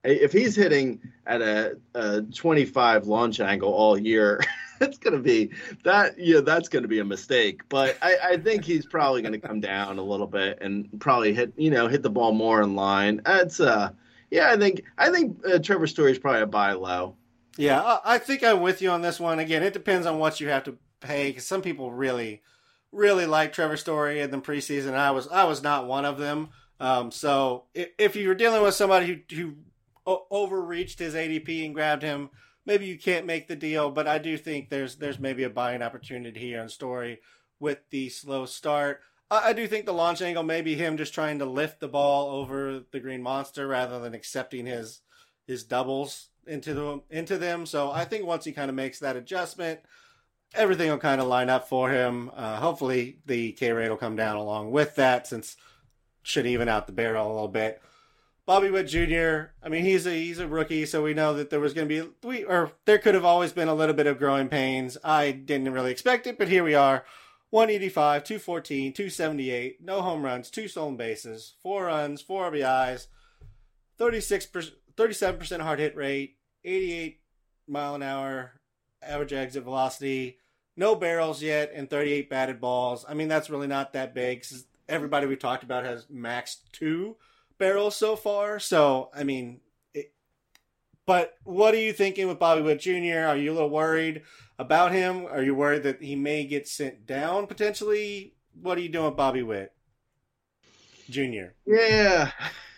[0.04, 4.42] if he's hitting at a, a 25 launch angle all year,
[4.82, 5.52] it's gonna be
[5.84, 7.62] that yeah, that's gonna be a mistake.
[7.70, 11.54] But I, I think he's probably gonna come down a little bit and probably hit
[11.58, 13.22] you know hit the ball more in line.
[13.28, 13.92] It's uh
[14.32, 17.16] yeah, I think I think uh, Trevor Story is probably a buy low.
[17.56, 19.38] Yeah, I, I think I'm with you on this one.
[19.40, 22.42] Again, it depends on what you have to pay because some people really,
[22.92, 24.94] really like Trevor Story in the preseason.
[24.94, 26.50] I was I was not one of them.
[26.80, 29.36] Um, so if, if you're dealing with somebody who
[30.06, 32.30] who overreached his ADP and grabbed him,
[32.66, 33.90] maybe you can't make the deal.
[33.90, 37.20] But I do think there's there's maybe a buying opportunity here on Story
[37.60, 39.02] with the slow start.
[39.30, 41.88] I, I do think the launch angle may be him just trying to lift the
[41.88, 45.02] ball over the Green Monster rather than accepting his
[45.46, 47.66] his doubles into them into them.
[47.66, 49.80] So I think once he kind of makes that adjustment,
[50.54, 52.32] everything will kind of line up for him.
[52.36, 55.58] Uh, hopefully the K rate will come down along with that, since
[56.24, 57.82] should even out the barrel a little bit.
[58.46, 59.52] Bobby Witt Jr.
[59.62, 62.04] I mean, he's a he's a rookie, so we know that there was going to
[62.04, 64.98] be we or there could have always been a little bit of growing pains.
[65.04, 67.04] I didn't really expect it, but here we are.
[67.50, 73.08] 185, 214, 278, no home runs, two stolen bases, four runs, four RBIs,
[73.98, 74.48] 36
[74.98, 77.20] 37% hard hit rate, 88
[77.68, 78.57] mile an hour
[79.08, 80.38] average exit velocity,
[80.76, 83.06] no barrels yet, and 38 batted balls.
[83.08, 84.46] I mean, that's really not that big.
[84.88, 87.18] Everybody we talked about has maxed two
[87.58, 88.60] barrels so far.
[88.60, 89.62] So, I mean,
[89.94, 90.14] it,
[91.06, 93.28] but what are you thinking with Bobby Witt Jr.?
[93.28, 94.24] Are you a little worried
[94.60, 95.26] about him?
[95.26, 98.36] Are you worried that he may get sent down potentially?
[98.60, 99.74] What are you doing with Bobby Witt
[101.10, 101.54] Jr.?
[101.66, 102.32] Yeah.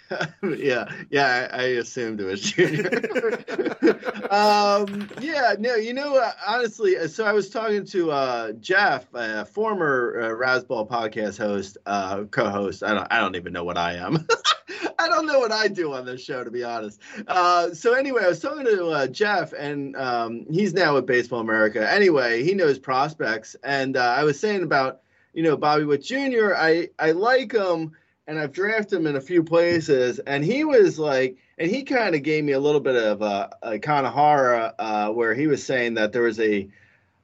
[0.43, 2.89] yeah, yeah, I, I assumed it was Junior.
[4.31, 9.45] um, yeah, no, you know, uh, honestly, so I was talking to uh, Jeff, a
[9.45, 12.83] former uh, Razzball podcast host, uh, co-host.
[12.83, 14.27] I don't, I don't even know what I am.
[14.99, 16.99] I don't know what I do on this show, to be honest.
[17.27, 21.39] Uh, so anyway, I was talking to uh, Jeff, and um, he's now with Baseball
[21.39, 21.89] America.
[21.91, 25.01] Anyway, he knows prospects, and uh, I was saying about
[25.33, 26.53] you know Bobby Witt Jr.
[26.55, 27.93] I I like him
[28.29, 32.13] and I've drafted him in a few places, and he was like, and he kind
[32.13, 35.47] of gave me a little bit of a, a kind of horror, uh, where he
[35.47, 36.69] was saying that there was a,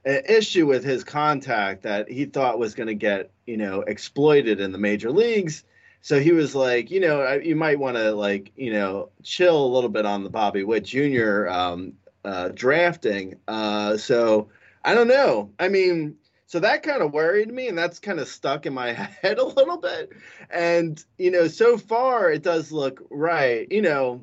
[0.08, 4.72] issue with his contact that he thought was going to get you know exploited in
[4.72, 5.64] the major leagues.
[6.02, 9.74] So he was like, you know, you might want to like, you know, chill a
[9.74, 11.48] little bit on the Bobby Witt Jr.
[11.48, 11.94] Um,
[12.24, 13.38] uh, drafting.
[13.48, 14.50] Uh, so
[14.84, 15.50] I don't know.
[15.58, 16.18] I mean,
[16.48, 19.46] so that kind of worried me, and that's kind of stuck in my head a
[19.46, 20.12] little bit.
[20.50, 23.72] And you know, so far it does look right.
[23.72, 24.22] You know,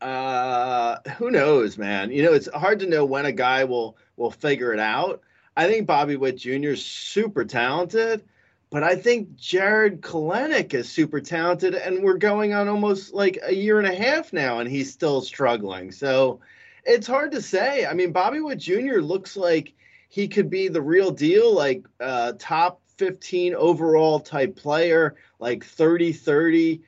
[0.00, 2.10] uh, who knows, man?
[2.10, 5.20] You know, it's hard to know when a guy will will figure it out.
[5.56, 6.70] I think Bobby Witt Jr.
[6.70, 8.24] is super talented,
[8.70, 13.54] but I think Jarred Kelenic is super talented, and we're going on almost like a
[13.54, 15.92] year and a half now, and he's still struggling.
[15.92, 16.40] So
[16.84, 17.86] it's hard to say.
[17.86, 18.98] I mean, Bobby Witt Jr.
[19.00, 19.74] looks like
[20.08, 26.12] he could be the real deal, like uh, top 15 overall type player, like 30
[26.12, 26.82] 30,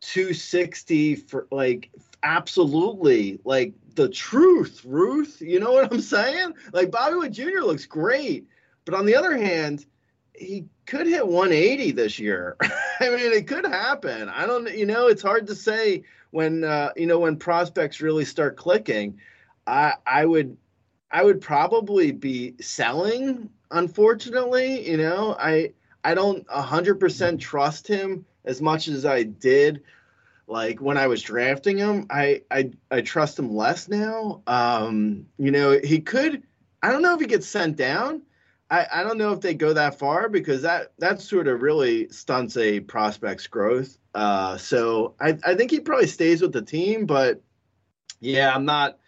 [0.00, 1.90] 260 for like
[2.22, 5.40] absolutely like the truth, Ruth.
[5.40, 6.54] You know what I'm saying?
[6.72, 7.60] Like Bobby Witt Jr.
[7.60, 8.46] looks great,
[8.84, 9.86] but on the other hand,
[10.34, 12.56] he could hit 180 this year.
[13.00, 14.28] I mean, it could happen.
[14.28, 18.24] I don't, you know, it's hard to say when uh, you know when prospects really
[18.24, 19.18] start clicking.
[19.66, 20.56] I I would
[21.14, 23.48] I would probably be selling.
[23.70, 29.82] Unfortunately, you know, I I don't 100% trust him as much as I did
[30.46, 34.42] like when I was drafting him, I I I trust him less now.
[34.46, 36.42] Um, you know, he could.
[36.82, 38.22] I don't know if he gets sent down.
[38.70, 42.08] I, I don't know if they go that far because that that sort of really
[42.08, 43.98] stunts a prospect's growth.
[44.14, 47.40] Uh, so I I think he probably stays with the team, but
[48.20, 48.98] yeah, I'm not.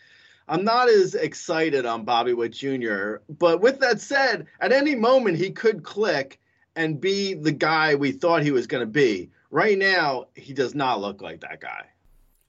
[0.49, 3.17] I'm not as excited on Bobby Witt Jr.
[3.29, 6.41] But with that said, at any moment he could click
[6.77, 10.75] and be the guy we thought he was going to be right now he does
[10.75, 11.87] not look like that guy.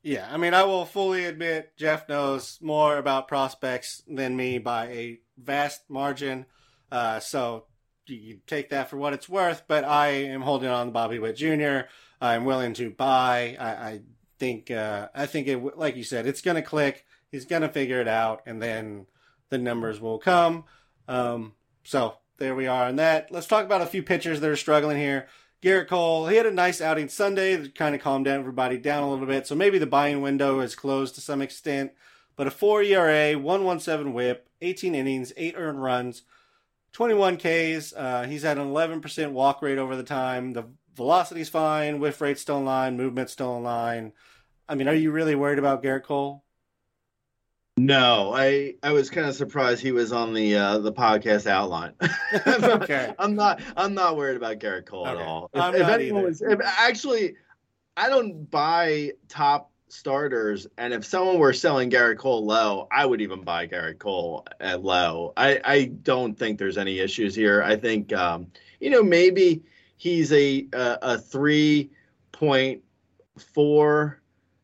[0.03, 4.87] Yeah, I mean, I will fully admit Jeff knows more about prospects than me by
[4.87, 6.45] a vast margin.
[6.91, 7.65] Uh, so
[8.05, 11.35] you take that for what it's worth, but I am holding on to Bobby Witt
[11.35, 11.89] Jr.
[12.21, 13.57] I'm willing to buy.
[13.59, 14.01] I, I
[14.39, 17.05] think, uh, I think it, like you said, it's going to click.
[17.37, 19.05] He's to figure it out, and then
[19.49, 20.63] the numbers will come.
[21.07, 23.31] Um, so there we are on that.
[23.31, 25.27] Let's talk about a few pitchers that are struggling here.
[25.61, 29.03] Gerrit Cole, he had a nice outing Sunday that kind of calmed down everybody down
[29.03, 29.45] a little bit.
[29.45, 31.91] So maybe the buying window is closed to some extent.
[32.35, 36.23] But a 4 ERA, 117 whip, 18 innings, 8 earned runs,
[36.93, 37.93] 21 Ks.
[37.93, 40.53] Uh, he's had an 11% walk rate over the time.
[40.53, 40.65] The
[40.95, 44.13] velocity's fine, whiff rate's still in line, movement's still in line.
[44.67, 46.43] I mean, are you really worried about Gerrit Cole?
[47.79, 51.93] No, I I was kind of surprised he was on the uh, the podcast outline.
[52.47, 55.11] okay, I'm not I'm not worried about Gerrit Cole okay.
[55.11, 55.51] at all.
[55.53, 57.35] If, I'm if not anyone was, if actually,
[57.95, 63.21] I don't buy top starters, and if someone were selling Gerrit Cole low, I would
[63.21, 65.33] even buy Gerrit Cole at low.
[65.37, 67.61] I I don't think there's any issues here.
[67.61, 68.47] I think um,
[68.79, 69.61] you know maybe
[69.97, 71.91] he's a a, a three
[72.31, 72.81] point
[73.37, 74.19] four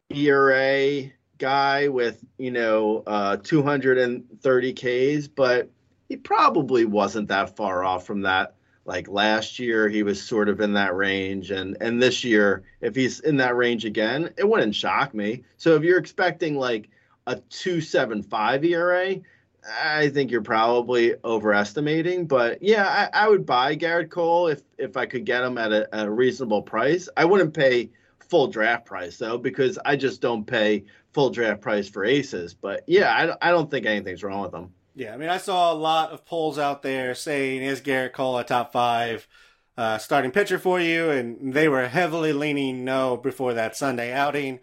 [0.09, 5.69] ERA guy with you know uh, 230 Ks, but
[6.09, 8.55] he probably wasn't that far off from that.
[8.85, 12.95] Like last year, he was sort of in that range, and and this year, if
[12.95, 15.43] he's in that range again, it wouldn't shock me.
[15.57, 16.89] So if you're expecting like
[17.25, 19.15] a 2.75 ERA,
[19.81, 22.27] I think you're probably overestimating.
[22.27, 25.71] But yeah, I, I would buy Gerrit Cole if if I could get him at
[25.71, 27.07] a, at a reasonable price.
[27.15, 31.87] I wouldn't pay full draft price though because I just don't pay full draft price
[31.89, 32.53] for aces.
[32.53, 34.73] But yeah, I, I don't think anything's wrong with them.
[34.95, 38.37] Yeah, I mean, I saw a lot of polls out there saying is Gerrit Cole
[38.37, 39.27] a top five
[39.77, 44.59] uh, starting pitcher for you, and they were heavily leaning no before that Sunday outing.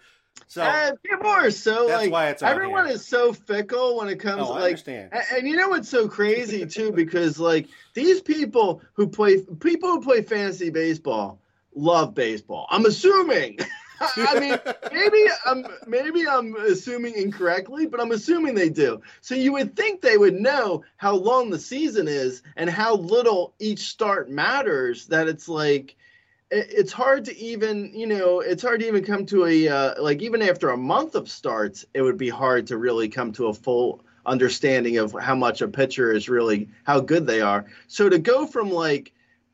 [0.46, 2.94] So uh, people are so that's like why it's everyone here.
[2.94, 5.10] is so fickle when it comes Oh, I like understand.
[5.12, 9.90] and, and you know what's so crazy too because like these people who play people
[9.90, 11.40] who play fantasy baseball
[11.74, 12.66] love baseball.
[12.70, 13.58] I'm assuming.
[14.00, 14.58] I mean,
[14.92, 19.00] maybe I'm maybe I'm assuming incorrectly, but I'm assuming they do.
[19.20, 23.54] So you would think they would know how long the season is and how little
[23.58, 25.06] each start matters.
[25.06, 25.96] That it's like
[26.50, 30.22] it's hard to even you know it's hard to even come to a uh, like
[30.22, 33.54] even after a month of starts, it would be hard to really come to a
[33.54, 37.66] full understanding of how much a pitcher is really how good they are.
[37.86, 39.12] So to go from like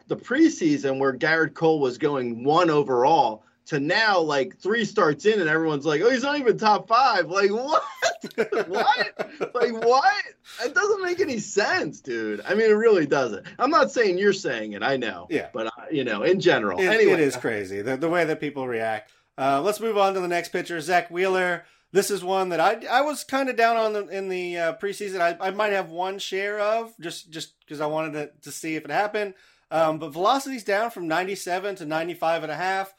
[0.09, 5.41] the preseason where Gerrit Cole was going one overall to now like three starts in
[5.41, 7.29] and everyone's like, oh, he's not even top five.
[7.29, 7.83] Like what?
[8.69, 9.55] what?
[9.55, 10.15] Like what?
[10.65, 12.41] It doesn't make any sense, dude.
[12.47, 13.47] I mean, it really doesn't.
[13.59, 14.83] I'm not saying you're saying it.
[14.83, 15.27] I know.
[15.31, 15.49] Yeah.
[15.53, 18.41] But uh, you know, in general, It, anyway, it is crazy the, the way that
[18.41, 19.11] people react.
[19.39, 21.65] Uh, let's move on to the next pitcher, Zack Wheeler.
[21.93, 24.73] This is one that I, I was kind of down on the, in the uh,
[24.75, 25.21] preseason.
[25.21, 28.77] I, I might have one share of just just because I wanted to, to see
[28.77, 29.35] if it happened.
[29.71, 32.95] Um, but velocity's down from 97 to 95 and a half.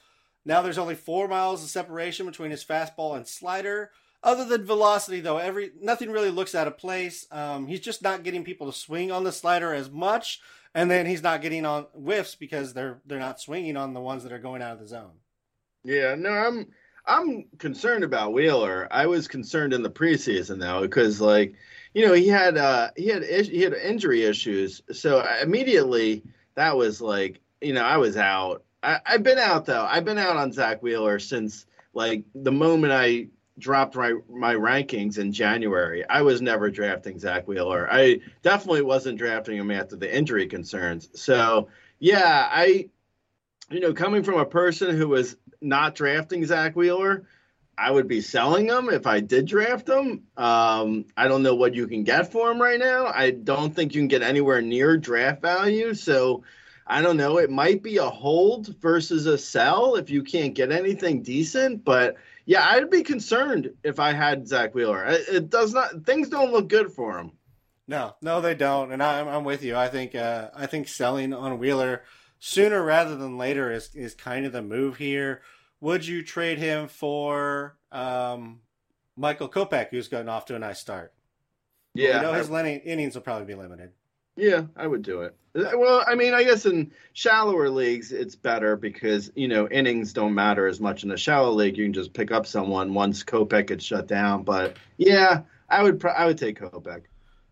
[0.47, 3.91] Now there's only four miles of separation between his fastball and slider.
[4.23, 7.27] Other than velocity, though, every nothing really looks out of place.
[7.31, 10.39] Um, he's just not getting people to swing on the slider as much,
[10.73, 14.23] and then he's not getting on whiffs because they're they're not swinging on the ones
[14.23, 15.19] that are going out of the zone.
[15.83, 16.67] Yeah, no, I'm
[17.05, 18.87] I'm concerned about Wheeler.
[18.89, 21.55] I was concerned in the preseason though because like
[21.93, 26.23] you know he had uh he had he had injury issues, so immediately
[26.55, 28.63] that was like you know I was out.
[28.83, 29.85] I, I've been out though.
[29.85, 33.27] I've been out on Zack Wheeler since like the moment I
[33.59, 36.07] dropped my my rankings in January.
[36.07, 37.87] I was never drafting Zack Wheeler.
[37.91, 41.09] I definitely wasn't drafting him after the injury concerns.
[41.19, 41.69] So
[41.99, 42.89] yeah, I
[43.69, 47.27] you know coming from a person who was not drafting Zack Wheeler,
[47.77, 50.23] I would be selling him if I did draft him.
[50.37, 53.07] Um, I don't know what you can get for him right now.
[53.07, 55.95] I don't think you can get anywhere near draft value.
[55.95, 56.43] So
[56.89, 57.37] I don't know.
[57.37, 62.15] It might be a hold versus a sell if you can't get anything decent, but
[62.45, 65.05] yeah, I'd be concerned if I had Zack Wheeler.
[65.05, 66.05] It does not.
[66.05, 67.33] Things don't look good for him.
[67.89, 69.75] No, no, they don't, and I'm, I'm with you.
[69.75, 72.03] I think uh, I think selling on Wheeler
[72.39, 75.41] sooner rather than later is is kind of the move here.
[75.81, 78.61] Would you trade him for um,
[79.15, 81.13] Michael Kopech, who's gotten off to a nice start?
[81.93, 83.91] Yeah, you know his I, innings will probably be limited.
[84.37, 85.35] Yeah, I would do it.
[85.53, 90.35] Well, I mean, I guess in shallower leagues it's better because you know innings don't
[90.35, 91.77] matter as much in a shallow league.
[91.77, 94.43] You can just pick up someone once Kopech gets shut down.
[94.43, 97.03] But yeah, I would I would take Kopech.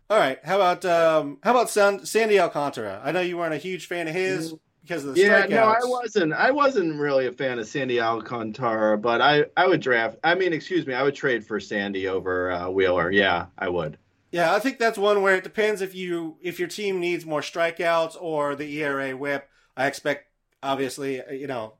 [0.08, 0.38] All right.
[0.44, 3.00] How about um, how about San, Sandy Alcantara?
[3.04, 5.46] I know you weren't a huge fan of his because of the yeah.
[5.46, 5.50] Strikeouts.
[5.50, 6.32] No, I wasn't.
[6.32, 10.18] I wasn't really a fan of Sandy Alcantara, but I I would draft.
[10.22, 13.10] I mean, excuse me, I would trade for Sandy over uh, Wheeler.
[13.10, 13.98] Yeah, I would.
[14.36, 17.40] Yeah, I think that's one where it depends if you if your team needs more
[17.40, 19.48] strikeouts or the ERA whip.
[19.78, 20.26] I expect
[20.62, 21.76] obviously uh, you know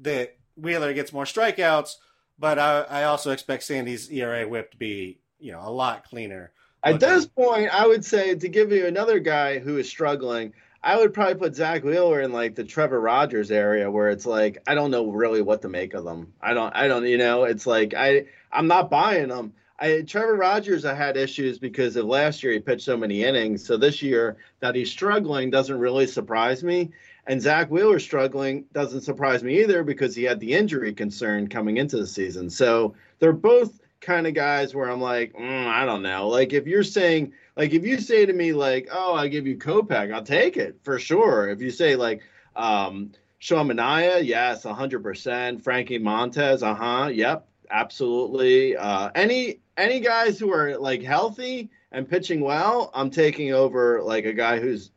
[0.00, 1.96] that Wheeler gets more strikeouts,
[2.38, 6.52] but I, I also expect Sandy's ERA whip to be you know a lot cleaner.
[6.82, 10.96] At this point, I would say to give you another guy who is struggling, I
[10.96, 14.74] would probably put Zack Wheeler in like the Trevor Rogers area where it's like I
[14.74, 16.32] don't know really what to make of them.
[16.40, 19.52] I don't I don't you know, it's like I I'm not buying them.
[19.80, 23.64] I, Trevor Rogers, I had issues because of last year he pitched so many innings.
[23.64, 26.90] So this year that he's struggling doesn't really surprise me.
[27.26, 31.76] And Zack Wheeler struggling doesn't surprise me either because he had the injury concern coming
[31.76, 32.48] into the season.
[32.50, 36.28] So they're both kind of guys where I'm like, mm, I don't know.
[36.28, 39.56] Like if you're saying, like if you say to me like, oh, I give you
[39.56, 41.48] Kopech, I'll take it for sure.
[41.48, 42.22] If you say like,
[42.56, 45.62] um, Sean Manaea, yes, 100%.
[45.62, 48.76] Frankie Montas, uh huh, yep, absolutely.
[48.76, 54.26] Uh, any any guys who are like healthy and pitching well, I'm taking over like
[54.26, 54.90] a guy who's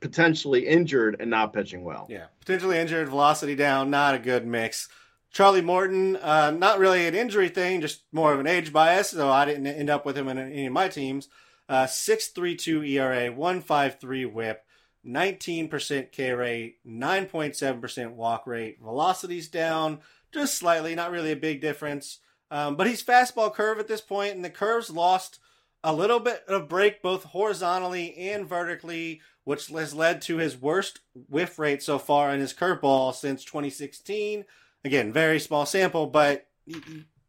[0.00, 2.06] potentially injured and not pitching well.
[2.10, 4.88] Yeah, potentially injured, velocity down, not a good mix.
[5.30, 9.10] Charlie Morton, uh, not really an injury thing, just more of an age bias.
[9.10, 11.28] So I didn't end up with him in any of my teams.
[11.68, 14.64] Uh, 6.32 ERA, 1.53 WHIP,
[15.04, 18.78] 19% K rate, 9.7% walk rate.
[18.80, 22.18] Velocity's down just slightly, not really a big difference.
[22.50, 25.38] Um, but he's fastball curve at this point, and the curve's lost
[25.82, 31.00] a little bit of break both horizontally and vertically, which has led to his worst
[31.28, 34.44] whiff rate so far in his curveball since 2016.
[34.84, 36.46] Again, very small sample, but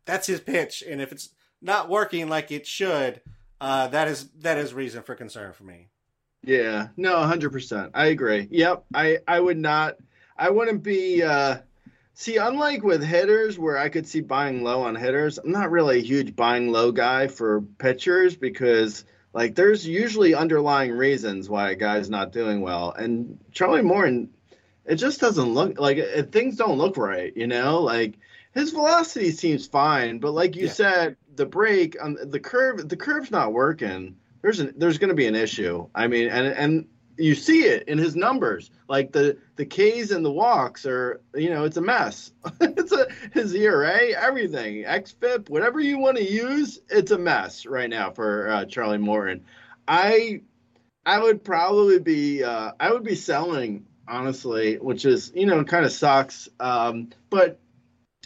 [0.06, 1.30] that's his pitch, and if it's
[1.62, 3.22] not working like it should,
[3.60, 5.88] uh, that is that is reason for concern for me.
[6.44, 7.92] Yeah, no, hundred percent.
[7.94, 8.48] I agree.
[8.52, 9.96] Yep, I I would not.
[10.38, 11.24] I wouldn't be.
[11.24, 11.58] Uh,
[12.18, 16.00] See, unlike with hitters, where I could see buying low on hitters, I'm not really
[16.00, 19.04] a huge buying low guy for pitchers because,
[19.34, 22.94] like, there's usually underlying reasons why a guy's not doing well.
[22.94, 24.30] And Charlie Morton,
[24.86, 27.82] it just doesn't look like it, things don't look right, you know?
[27.82, 28.14] Like,
[28.54, 30.72] his velocity seems fine, but like you yeah.
[30.72, 34.16] said, the break on the curve, the curve's not working.
[34.42, 35.90] There's an, there's going to be an issue.
[35.94, 36.88] I mean, and and
[37.18, 38.72] you see it in his numbers.
[38.88, 42.32] Like the the K's and the walks are, you know, it's a mess.
[42.62, 47.90] it's a his ERA, everything, xFIP, whatever you want to use, it's a mess right
[47.90, 49.44] now for uh, Charlie Morton.
[49.88, 50.42] I
[51.06, 55.86] I would probably be uh, I would be selling honestly, which is you know kind
[55.86, 56.50] of sucks.
[56.60, 57.60] Um, but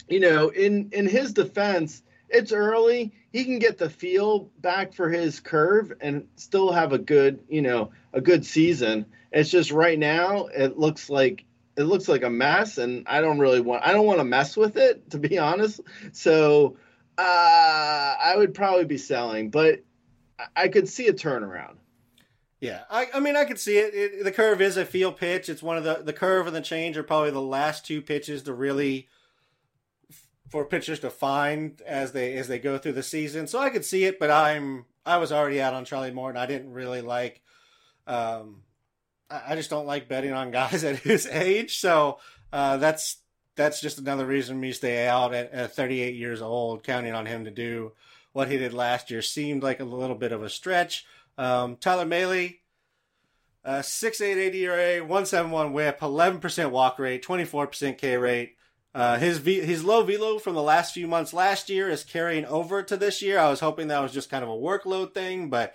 [0.08, 3.12] you know, in in his defense, it's early.
[3.32, 7.62] He can get the feel back for his curve and still have a good, you
[7.62, 9.06] know, a good season.
[9.32, 11.44] It's just right now it looks like
[11.76, 14.56] it looks like a mess, and I don't really want I don't want to mess
[14.56, 15.80] with it to be honest.
[16.12, 16.76] So
[17.18, 19.80] Uh, I would probably be selling, but
[20.56, 21.76] I- could see a turnaround.
[22.60, 23.94] Yeah, I, I mean, I could see it.
[23.94, 24.24] it.
[24.24, 25.48] The curve is a feel pitch.
[25.48, 28.42] It's one of the the curve and the change are probably the last two pitches
[28.44, 29.08] to really
[30.48, 33.46] for pitchers to find as they as they go through the season.
[33.46, 36.40] So I could see it, but I'm I was already out on Charlie Morton.
[36.40, 37.42] I didn't really like.
[38.06, 38.62] Um,
[39.30, 41.78] I, I just don't like betting on guys at his age.
[41.78, 42.18] So
[42.52, 43.18] uh, that's
[43.56, 47.44] that's just another reason me stay out at, at 38 years old, counting on him
[47.44, 47.92] to do
[48.32, 49.22] what he did last year.
[49.22, 51.04] Seemed like a little bit of a stretch.
[51.36, 52.60] Um, Tyler Mahle,
[53.64, 58.56] uh, 6.88 ERA, 171 whip, 11% walk rate, 24% K rate.
[58.92, 62.44] Uh, his v- his low velo from the last few months last year is carrying
[62.46, 63.38] over to this year.
[63.38, 65.74] I was hoping that was just kind of a workload thing, but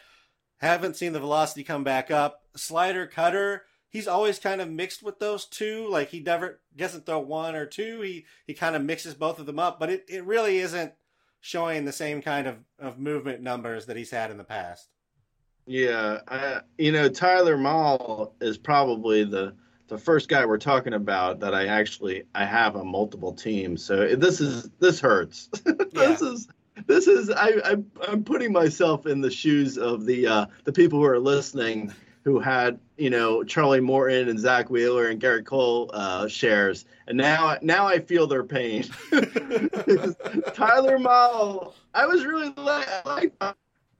[0.59, 2.41] haven't seen the velocity come back up.
[2.55, 5.87] Slider, cutter, he's always kind of mixed with those two.
[5.89, 8.01] Like he never doesn't throw one or two.
[8.01, 10.93] He he kind of mixes both of them up, but it, it really isn't
[11.41, 14.89] showing the same kind of, of movement numbers that he's had in the past.
[15.67, 19.55] Yeah, I, you know, Tyler Mahle is probably the
[19.87, 23.83] the first guy we're talking about that I actually I have on multiple teams.
[23.83, 25.49] So this is this hurts.
[25.93, 26.21] this Yeah.
[26.21, 26.47] is
[26.87, 27.75] this is I, I
[28.07, 32.39] I'm putting myself in the shoes of the uh, the people who are listening who
[32.39, 37.57] had you know Charlie Morton and Zach Wheeler and Gerrit Cole uh, shares, and now
[37.61, 38.83] now I feel their pain.
[40.53, 43.33] Tyler Mahle, I was really like, like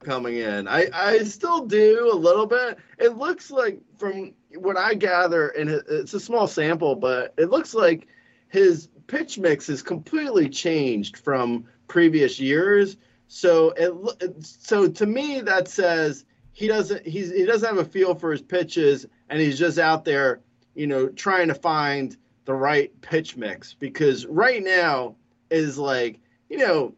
[0.04, 0.68] coming in.
[0.68, 2.78] I, I still do a little bit.
[3.00, 7.74] It looks like from what I gather, and it's a small sample, but it looks
[7.74, 8.08] like
[8.50, 12.98] his pitch mix is completely changed from previous years.
[13.28, 18.16] So it so to me that says he doesn't he's he doesn't have a feel
[18.16, 20.42] for his pitches, and he's just out there,
[20.74, 22.16] you know, trying to find
[22.46, 25.16] the right pitch mix because right now
[25.50, 26.20] is like
[26.50, 26.94] you know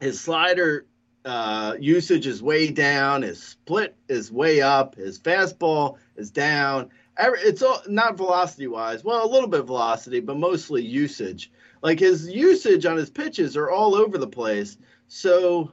[0.00, 0.86] his slider
[1.24, 3.22] uh, usage is way down.
[3.22, 4.94] His split is way up.
[4.94, 6.90] His fastball is down.
[7.18, 9.04] It's all not velocity wise.
[9.04, 11.50] Well, a little bit velocity, but mostly usage.
[11.82, 14.76] Like his usage on his pitches are all over the place.
[15.08, 15.72] So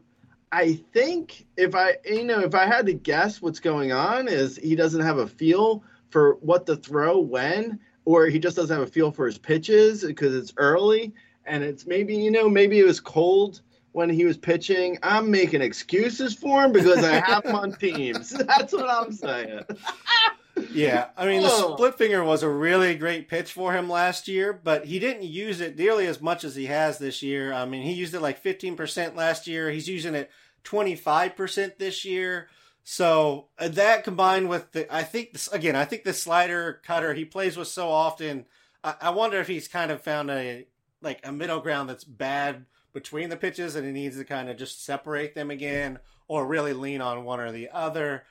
[0.51, 4.57] I think if I, you know, if I had to guess what's going on, is
[4.57, 8.87] he doesn't have a feel for what to throw when, or he just doesn't have
[8.87, 11.13] a feel for his pitches because it's early
[11.45, 14.97] and it's maybe, you know, maybe it was cold when he was pitching.
[15.03, 18.29] I'm making excuses for him because I have him on teams.
[18.47, 19.61] That's what I'm saying.
[20.71, 21.73] Yeah, I mean the Oh.
[21.75, 25.61] split finger was a really great pitch for him last year, but he didn't use
[25.61, 27.53] it nearly as much as he has this year.
[27.53, 29.69] I mean, he used it like 15% last year.
[29.71, 30.29] He's using it
[30.63, 32.49] 25% this year.
[32.83, 37.13] So uh, that combined with the, I think this again, I think the slider cutter
[37.13, 38.45] he plays with so often.
[38.83, 40.67] I, I wonder if he's kind of found a
[41.01, 44.57] like a middle ground that's bad between the pitches, and he needs to kind of
[44.57, 48.23] just separate them again, or really lean on one or the other.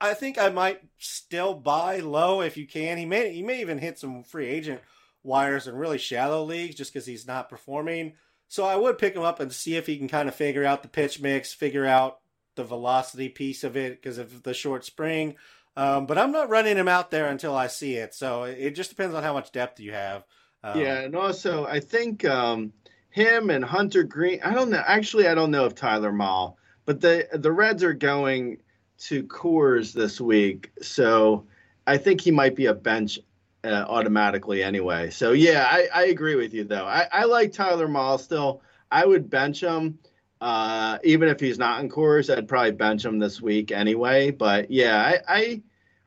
[0.00, 2.98] I think I might still buy low if you can.
[2.98, 4.80] He may he may even hit some free agent
[5.22, 8.14] wires in really shallow leagues just because he's not performing.
[8.48, 10.82] So I would pick him up and see if he can kind of figure out
[10.82, 12.20] the pitch mix, figure out
[12.54, 15.36] the velocity piece of it because of the short spring.
[15.76, 18.14] Um, but I'm not running him out there until I see it.
[18.14, 20.24] So it just depends on how much depth you have.
[20.64, 22.72] Um, yeah, and also I think um,
[23.10, 24.40] him and Hunter Greene.
[24.42, 24.82] I don't know.
[24.84, 28.58] Actually, I don't know if Tyler Mahle, but the the Reds are going
[28.98, 31.46] to Coors this week, so
[31.86, 33.18] I think he might be a bench
[33.64, 35.10] uh, automatically anyway.
[35.10, 36.84] So yeah, I, I agree with you though.
[36.84, 38.62] I, I like Tyler Mahle still.
[38.90, 39.98] I would bench him.
[40.40, 44.30] Uh, even if he's not in Coors, I'd probably bench him this week anyway.
[44.30, 44.96] But yeah,
[45.28, 45.62] I I,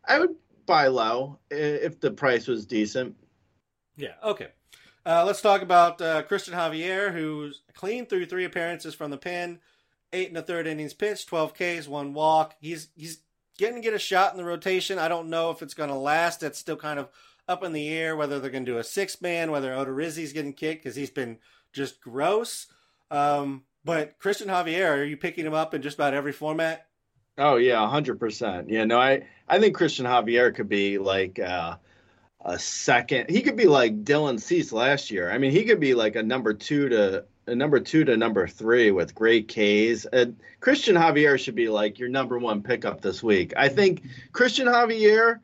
[0.08, 0.36] I would
[0.66, 3.16] buy low if the price was decent.
[3.98, 4.14] Yeah.
[4.24, 4.48] Okay.
[5.06, 9.60] Uh, let's talk about uh, Christian Javier, who's clean through three appearances from the pen,
[10.14, 12.56] eight and a third innings pitched, 12 Ks, one walk.
[12.60, 13.20] He's he's
[13.58, 15.00] getting to get a shot in the rotation.
[15.00, 16.40] I don't know if it's going to last.
[16.42, 17.10] That's still kind of
[17.48, 20.54] up in the air whether they're going to do a six man, whether Odorizzi's getting
[20.54, 21.38] kicked because he's been
[21.74, 22.68] just gross.
[23.10, 26.88] Um, but Christian Javier, are you picking him up in just about every format?
[27.38, 28.70] Oh yeah, hundred percent.
[28.70, 31.78] Yeah, no, I I think Christian Javier could be like uh,
[32.44, 33.30] a second.
[33.30, 35.32] He could be like Dylan Cease last year.
[35.32, 38.92] I mean, he could be like a number two to number two to number three
[38.92, 40.06] with great Ks.
[40.12, 40.28] Uh,
[40.60, 43.54] Christian Javier should be like your number one pickup this week.
[43.58, 45.40] I think Christian Javier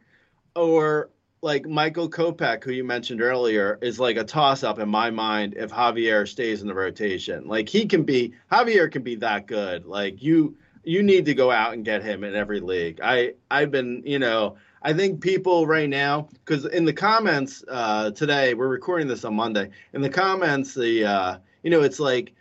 [0.56, 1.10] or
[1.42, 5.54] like Michael Kopech, who you mentioned earlier, is like a toss up in my mind
[5.56, 7.48] if Javier stays in the rotation.
[7.48, 9.86] Like he can be Javier can be that good.
[9.86, 13.00] Like you you need to go out and get him in every league.
[13.04, 18.12] I I've been, you know, I think people right now because in the comments uh,
[18.12, 19.70] today we're recording this on Monday.
[19.94, 21.38] In the comments, the uh,
[21.68, 22.34] you know it's like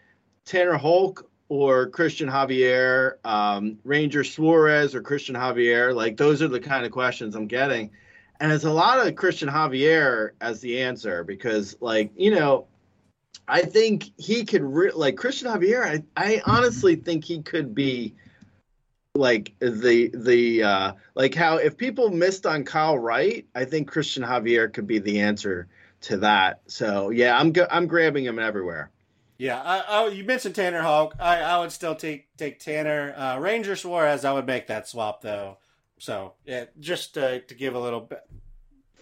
[0.44, 5.92] Tanner Houck or Christian Javier, um, Ranger Suarez or Christian Javier.
[5.92, 7.90] Like those are the kind of questions I'm getting,
[8.38, 12.68] and it's a lot of Christian Javier as the answer because, like you know,
[13.48, 15.82] I think he could re- like Christian Javier.
[15.84, 18.14] I I honestly think he could be
[19.16, 24.22] like the the uh like how if people missed on Kyle Wright, I think Christian
[24.22, 25.66] Javier could be the answer
[26.02, 26.60] to that.
[26.68, 28.92] So yeah, I'm go- I'm grabbing him everywhere.
[29.38, 31.14] Yeah, I, I, you mentioned Tanner Houck.
[31.20, 34.24] I, I would still take take Tanner uh, Ranger Suarez.
[34.24, 35.58] I would make that swap though.
[35.98, 38.20] So yeah, just uh, to give a little bit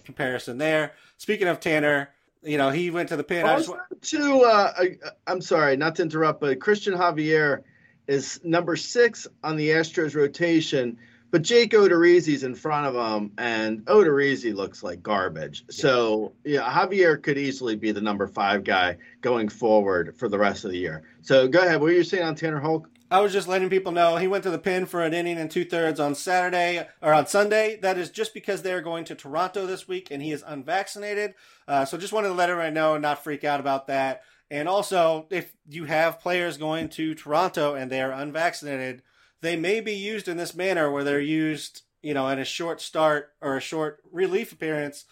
[0.05, 0.93] comparison there.
[1.19, 2.11] Speaking of Tanner,
[2.43, 3.47] you know he went to the pin.
[3.47, 3.71] I just,
[4.11, 7.63] to uh, I, I'm sorry, not to interrupt, but Christian Javier
[8.07, 10.99] is number six on the Astros rotation,
[11.35, 15.65] but Jake Odorizzi's in front of him, and Odorizzi looks like garbage.
[15.69, 20.65] So yeah, Javier could easily be the number five guy going forward for the rest
[20.65, 21.03] of the year.
[21.23, 21.81] So go ahead.
[21.81, 22.89] What were you saying on Tanner Houck?
[23.11, 25.51] I was just letting people know he went to the pin for an inning and
[25.51, 27.81] two thirds on Saturday or on Sunday.
[27.83, 31.35] That is just because they're going to Toronto this week and he is unvaccinated.
[31.67, 34.23] Uh, so just wanted to let everyone know and not freak out about that.
[34.53, 39.03] And also, if you have players going to Toronto and they are unvaccinated,
[39.45, 42.81] they may be used in this manner where they're used, you know, in a short
[42.81, 45.05] start or a short relief appearance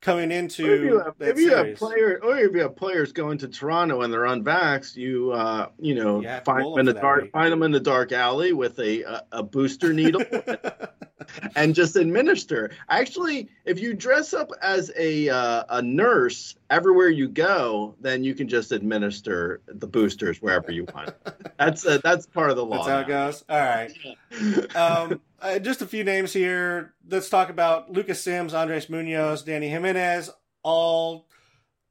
[0.00, 1.78] coming Or if into you have, that if you have series.
[1.78, 5.94] player, or if you have players going to Toronto and they're unvaxxed, you uh, you
[5.94, 7.32] know You find them in the dark, week.
[7.32, 10.22] find them in the dark alley with a a, a booster needle.
[11.56, 12.70] and just administer.
[12.88, 18.34] Actually, if you dress up as a uh, a nurse everywhere you go, then you
[18.34, 21.10] can just administer the boosters wherever you want.
[21.58, 22.84] that's uh, that's part of the law.
[22.86, 23.44] That's how it goes.
[23.48, 23.92] All right.
[24.76, 26.94] Um, uh, just a few names here.
[27.08, 30.30] Let's talk about Lucas Sims, Andres Munoz, Dany Jimenez,
[30.62, 31.28] all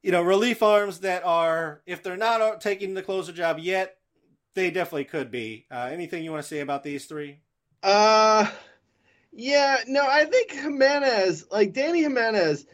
[0.02, 3.96] you know relief arms that are, if they're not uh, taking the closer job yet,
[4.54, 5.66] they definitely could be.
[5.70, 7.38] Uh, anything you want to say about these three?
[7.82, 8.50] Uh,
[9.32, 12.66] yeah, no, I think Jimenez, like Dany Jimenez,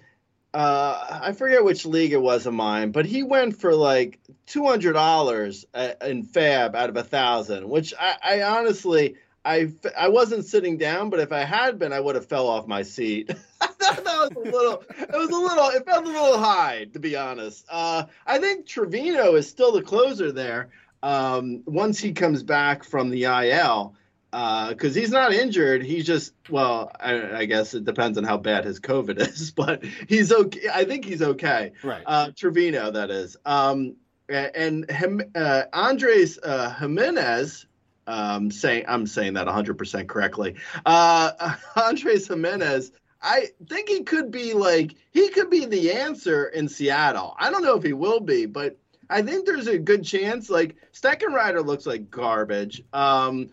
[0.54, 4.66] uh, I forget which league it was of mine, but he went for like two
[4.66, 5.64] hundred dollars
[6.02, 9.16] in Fab out of a thousand, which I, I honestly.
[9.44, 12.66] I, I wasn't sitting down, but if I had been, I would have fell off
[12.66, 13.28] my seat.
[13.60, 14.84] that was a little.
[14.98, 15.68] It was a little.
[15.68, 17.66] It felt a little high, to be honest.
[17.68, 20.70] Uh, I think Trevino is still the closer there.
[21.02, 23.96] Um, once he comes back from the IL,
[24.30, 25.82] because he's not injured.
[25.82, 29.84] He's just well, I, I guess it depends on how bad his COVID is, but
[30.08, 30.68] he's okay.
[30.72, 31.72] I think he's okay.
[31.82, 32.02] Right.
[32.06, 33.36] Uh, Trevino, that is.
[33.44, 33.96] Um,
[34.28, 37.66] and him, uh, Andres uh, Jimenez.
[38.06, 40.56] Um, saying I'm saying that 100% correctly.
[40.84, 42.92] Uh, Andres Jimenez.
[43.22, 47.36] I think he could be like he could be the answer in Seattle.
[47.38, 48.76] I don't know if he will be, but
[49.08, 50.50] I think there's a good chance.
[50.50, 52.82] Like Steckenrider looks like garbage.
[52.92, 53.50] Um,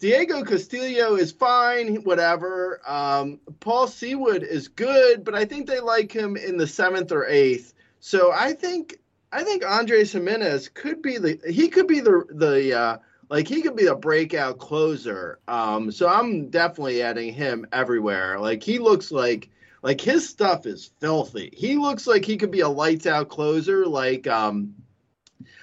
[0.00, 2.80] Diego Castillo is fine, whatever.
[2.84, 7.24] Um, Paul Sewald is good, but I think they like him in the seventh or
[7.26, 7.74] eighth.
[8.00, 8.98] So I think
[9.30, 12.98] I think Andres Jimenez could be the he could be the the uh,
[13.32, 15.38] like he could be a breakout closer.
[15.48, 18.38] Um, so I'm definitely adding him everywhere.
[18.38, 19.48] Like he looks like
[19.80, 21.48] like his stuff is filthy.
[21.50, 23.86] He looks like he could be a lights out closer.
[23.86, 24.74] Like um,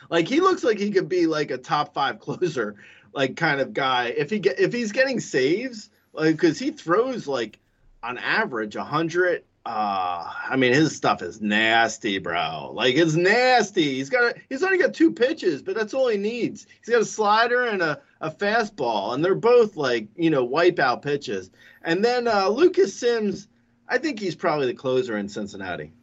[0.09, 2.77] like he looks like he could be like a top five closer,
[3.13, 4.15] like kind of guy.
[4.17, 7.59] If he get if he's getting saves, like because he throws like
[8.01, 9.43] on average a hundred.
[9.69, 12.71] Uh, I mean his stuff is nasty, bro.
[12.73, 13.97] Like it's nasty.
[13.97, 16.65] He's got a, he's only got two pitches, but that's all he needs.
[16.83, 21.03] He's got a slider and a, a fastball, and they're both like you know wipeout
[21.03, 21.51] pitches.
[21.83, 23.47] And then uh, Lucas Sims,
[23.87, 25.93] I think he's probably the closer in Cincinnati.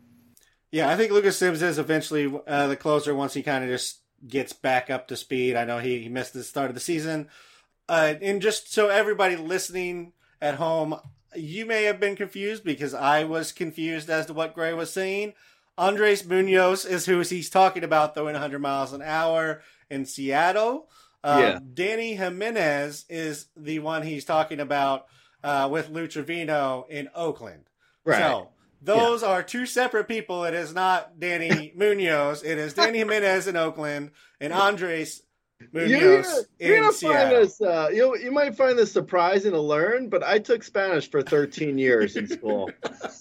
[0.71, 4.01] Yeah, I think Lucas Sims is eventually uh, the closer once he kind of just
[4.29, 5.57] gets back up to speed.
[5.57, 7.31] I know he, he missed the start of the season.
[7.89, 10.95] Uh, and just so everybody listening at home,
[11.37, 15.35] you may have been confused because I was confused as to what Grey was saying.
[15.79, 20.89] Andres Munoz is who he's talking about throwing 100 miles an hour in Seattle.
[21.23, 21.59] Uh, Yeah.
[21.59, 25.07] Dany Jimenez is the one he's talking about
[25.45, 27.65] uh, with Lou Trevino in Oakland.
[28.05, 28.19] Right.
[28.19, 28.49] So
[28.81, 30.45] those are two separate people.
[30.45, 32.43] It is not Danny Munoz.
[32.43, 35.23] It is Dany Jimenez in Oakland and Andres
[35.73, 37.61] Munoz gonna, you're gonna find this.
[37.61, 41.79] Uh, you you might find this surprising to learn, but I took Spanish for 13
[41.79, 42.71] years in school,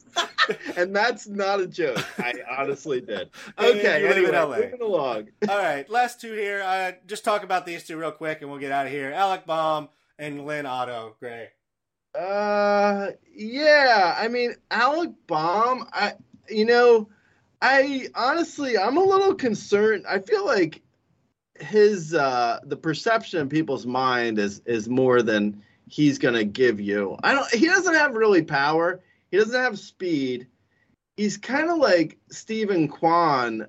[0.77, 2.03] and that's not a joke.
[2.19, 3.29] I honestly did.
[3.57, 5.29] Okay, you live in anyway, moving along.
[5.49, 6.61] All right, last two here.
[6.61, 9.11] Uh, just talk about these two real quick, and we'll get out of here.
[9.11, 11.15] Alec Bohm and Lynn Otto.
[11.19, 11.49] Gray.
[12.13, 14.15] Uh, yeah.
[14.17, 15.87] I mean, Alec Bohm.
[15.91, 16.13] I,
[16.49, 17.09] you know,
[17.61, 20.05] I honestly, I'm a little concerned.
[20.07, 20.81] I feel like
[21.59, 27.17] his uh the perception in people's mind is is more than he's gonna give you.
[27.23, 27.49] I don't.
[27.53, 29.01] He doesn't have really power.
[29.31, 30.47] He doesn't have speed.
[31.17, 33.67] He's kind of like Steven Kwan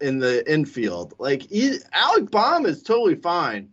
[0.00, 1.14] in the infield.
[1.18, 3.70] Like he, Alec Bohm is totally fine.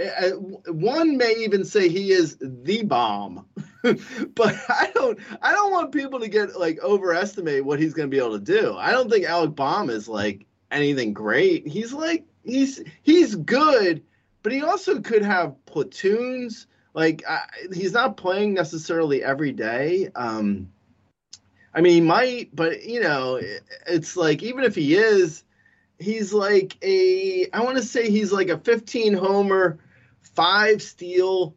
[0.00, 0.30] Uh,
[0.68, 3.44] One may even say he is the bomb,
[3.82, 5.18] but I don't.
[5.42, 8.44] I don't want people to get like overestimate what he's going to be able to
[8.44, 8.76] do.
[8.76, 11.66] I don't think Alec Bohm is like anything great.
[11.66, 14.02] He's like he's he's good,
[14.42, 16.66] but he also could have platoons.
[16.94, 20.08] Like I, he's not playing necessarily every day.
[20.14, 20.70] Um,
[21.72, 25.44] I mean, he might, but you know, it- it's like even if he is,
[25.98, 27.48] he's like a.
[27.52, 29.78] I want to say he's like a 15 homer,
[30.20, 31.54] five steal,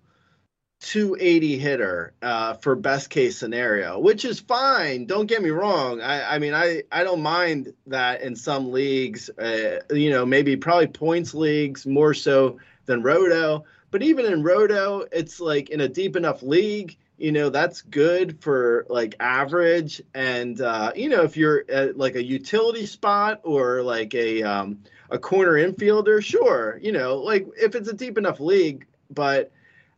[0.84, 5.06] 280 hitter uh, for best case scenario, which is fine.
[5.06, 6.02] Don't get me wrong.
[6.02, 10.58] I, I mean, I, I don't mind that in some leagues, uh, you know, maybe
[10.58, 13.64] probably points leagues more so than Roto.
[13.92, 18.42] But even in Roto, it's like in a deep enough league, you know, that's good
[18.42, 20.02] for like average.
[20.14, 24.80] And, uh, you know, if you're at like a utility spot or like a, um,
[25.10, 29.50] a corner infielder, sure, you know, like if it's a deep enough league, but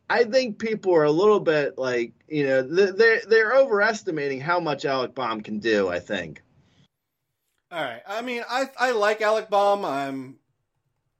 [0.09, 4.85] I think people are a little bit like, you know, they're they're overestimating how much
[4.85, 5.87] Alec Bohm can do.
[5.89, 6.43] I think.
[7.71, 8.01] All right.
[8.07, 9.83] I mean, I I like Alec Bohm.
[9.83, 10.37] I'm.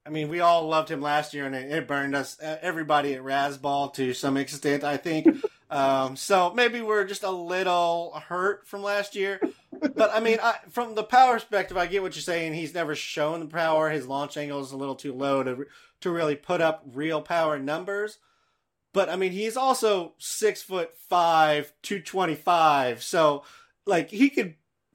[0.04, 3.14] I mean, we all loved him last year, and it, it burned us, uh, everybody
[3.14, 5.26] at Razball to some extent, I think.
[5.70, 9.40] um, so maybe we're just a little hurt from last year.
[9.72, 12.54] But I mean, I, from the power perspective, I get what you're saying.
[12.54, 13.90] He's never shown the power.
[13.90, 15.66] His launch angle is a little too low to
[16.02, 18.18] to really put up real power numbers.
[18.96, 23.02] But I mean, he's also six foot five, two twenty five.
[23.02, 23.44] So
[23.84, 24.54] like he could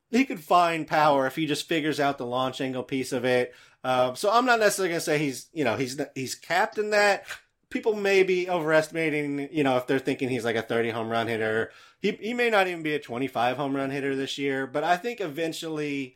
[0.09, 3.53] he could find power if he just figures out the launch angle piece of it.
[3.83, 7.25] Um, so I'm not necessarily to say he's you know he's he's capped in that.
[7.69, 11.27] People may be overestimating, you know, if they're thinking he's like a 30 home run
[11.27, 11.69] hitter.
[11.99, 14.97] He he may not even be a 25 home run hitter this year, but I
[14.97, 16.15] think eventually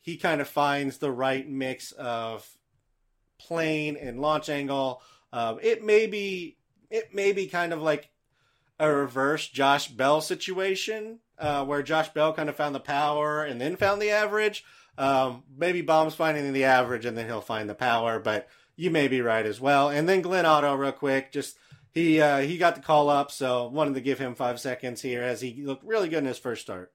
[0.00, 2.44] he kind of finds the right mix of
[3.38, 5.00] plane and launch angle.
[5.32, 6.56] Um, it may be
[6.90, 8.10] it may be kind of like
[8.78, 13.60] a reverse Josh Bell situation, uh, where Josh Bell kind of found the power and
[13.60, 14.64] then found the average.
[14.98, 19.08] Um, maybe Bohm's finding the average and then he'll find the power, but you may
[19.08, 19.88] be right as well.
[19.88, 21.56] And then Glenn Otto, real quick, just
[21.92, 25.22] he uh, he got the call up, so wanted to give him five seconds here
[25.22, 26.92] as he looked really good in his first start.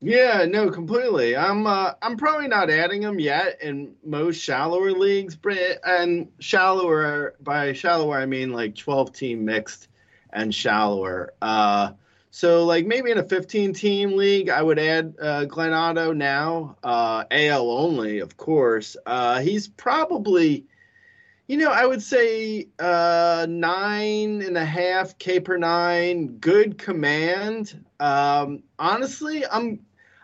[0.00, 1.34] Yeah, no, completely.
[1.36, 7.34] I'm uh, I'm probably not adding him yet in most shallower leagues, but and shallower
[7.40, 9.88] by shallower I mean like 12 team mixed
[10.32, 11.32] and shallower.
[11.40, 11.92] Uh,
[12.30, 16.76] so like maybe in a 15 team league, I would add uh, Glenn Otto now,
[16.82, 18.96] uh, AL only, of course.
[19.06, 20.66] Uh, he's probably,
[21.46, 27.84] you know, I would say uh, nine and a half K per nine, good command.
[28.00, 29.80] Um, honestly, I'm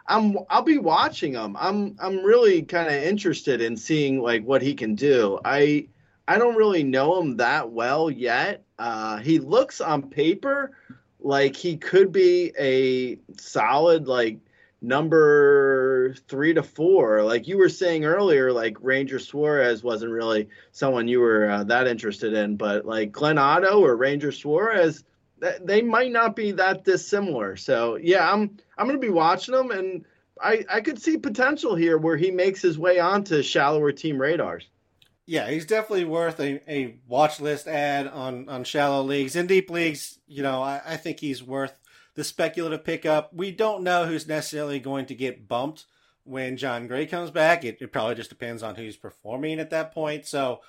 [0.06, 1.56] I'm I'll be watching him.
[1.58, 5.38] I'm I'm really kind of interested in seeing like what he can do.
[5.44, 5.88] I
[6.26, 8.64] I don't really know him that well yet.
[8.78, 10.72] Uh, he looks on paper
[11.20, 14.38] like he could be a solid like
[14.82, 17.22] number three to four.
[17.22, 21.86] Like you were saying earlier, like Ranger Suarez wasn't really someone you were uh, that
[21.86, 25.04] interested in, but like Glenn Otto or Ranger Suarez,
[25.40, 27.56] th- they might not be that dissimilar.
[27.56, 30.04] So yeah, I'm I'm gonna be watching them, and
[30.40, 34.68] I I could see potential here where he makes his way onto shallower team radars.
[35.26, 39.36] Yeah, he's definitely worth a, a watch list ad on, on shallow leagues.
[39.36, 41.72] In deep leagues, you know, I, I think he's worth
[42.20, 43.32] the speculative pickup.
[43.32, 45.86] We don't know who's necessarily going to get bumped
[46.24, 47.64] when Jon Gray comes back.
[47.64, 50.26] It, it probably just depends on who's performing at that point.
[50.26, 50.60] So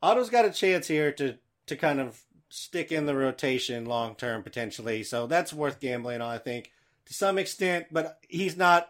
[0.00, 4.44] Otto's got a chance here to, to kind of stick in the rotation long term
[4.44, 5.02] potentially.
[5.02, 6.70] So that's worth gambling on, I think,
[7.06, 7.86] to some extent.
[7.90, 8.88] But he's not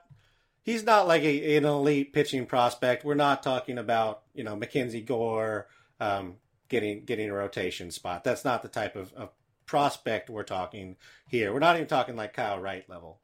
[0.62, 3.06] he's not like a, an elite pitching prospect.
[3.06, 5.66] We're not talking about you know MacKenzie Gore
[5.98, 6.34] um,
[6.68, 8.22] getting getting a rotation spot.
[8.22, 9.30] That's not the type of, of
[9.66, 10.96] prospect we're talking
[11.28, 11.52] here.
[11.52, 13.18] We're not even talking like Kyle Wright level.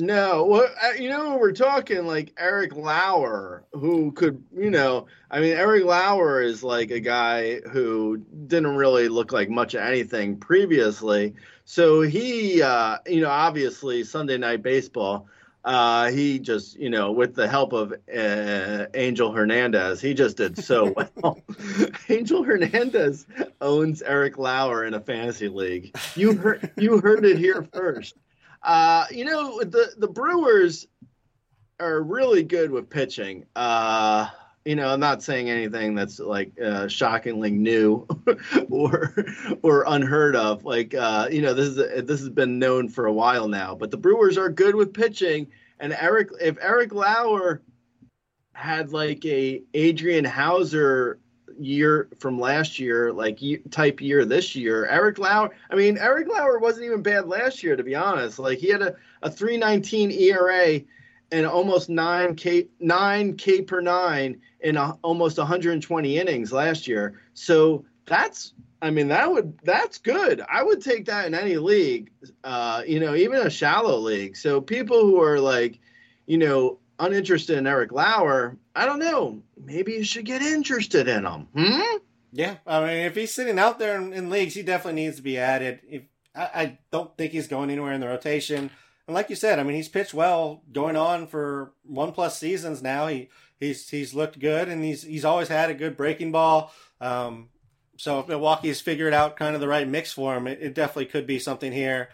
[0.00, 5.40] No, well, uh, you know, we're talking like Eric Lauer, who could, you know, I
[5.40, 10.36] mean, Eric Lauer is like a guy who didn't really look like much of anything
[10.36, 11.34] previously.
[11.64, 15.26] So he, uh, you know, obviously Sunday Night Baseball,
[15.68, 20.56] uh, he just, you know, with the help of uh, Angel Hernandez, he just did
[20.56, 21.38] so well.
[22.08, 23.26] Angel Hernandez
[23.60, 25.94] owns Eric Lauer in a fantasy league.
[26.16, 28.14] You heard, you heard it here first.
[28.62, 30.86] Uh, you know, the the Brewers
[31.78, 33.44] are really good with pitching.
[33.54, 34.28] Uh,
[34.68, 38.06] you know, I'm not saying anything that's like uh, shockingly new
[38.68, 39.14] or
[39.62, 40.62] or unheard of.
[40.62, 43.74] Like, uh, you know, this is this has been known for a while now.
[43.74, 45.46] But the Brewers are good with pitching,
[45.80, 47.62] and Eric, if Eric Lauer
[48.52, 51.18] had like a Adrian Houser
[51.58, 53.40] year from last year, like
[53.70, 54.84] type year this year.
[54.84, 58.38] Eric Lauer, I mean, Eric Lauer wasn't even bad last year, to be honest.
[58.38, 60.82] Like he had a, a 319 ERA
[61.30, 67.20] and almost 9K, 9K per nine in a, almost 120 innings last year.
[67.34, 70.42] So that's, I mean, that would, that's good.
[70.48, 72.10] I would take that in any league,
[72.44, 74.36] uh, you know, even a shallow league.
[74.36, 75.78] So people who are like,
[76.26, 79.42] you know, uninterested in Eric Lauer, I don't know.
[79.62, 81.48] Maybe you should get interested in him.
[81.54, 81.98] Hmm?
[82.32, 85.22] Yeah, I mean, if he's sitting out there in, in leagues, he definitely needs to
[85.22, 85.80] be added.
[85.88, 86.02] If
[86.34, 88.70] I, I, don't think he's going anywhere in the rotation.
[89.08, 92.82] And like you said, I mean, he's pitched well, going on for one plus seasons
[92.82, 93.06] now.
[93.06, 96.72] He he's he's looked good, and he's he's always had a good breaking ball.
[97.00, 97.48] Um,
[97.96, 101.06] so if Milwaukee's figured out kind of the right mix for him, it, it definitely
[101.06, 102.10] could be something here.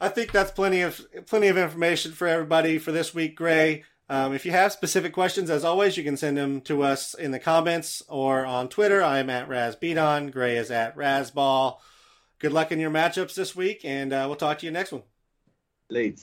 [0.00, 3.84] I think that's plenty of plenty of information for everybody for this week, Grey.
[4.08, 7.30] Um, if you have specific questions, as always, you can send them to us in
[7.30, 9.02] the comments or on Twitter.
[9.02, 10.32] I'm at RazBeaton.
[10.32, 11.76] Grey is at Razball.
[12.38, 15.02] Good luck in your matchups this week, and uh, we'll talk to you next one.
[15.90, 16.20] Late.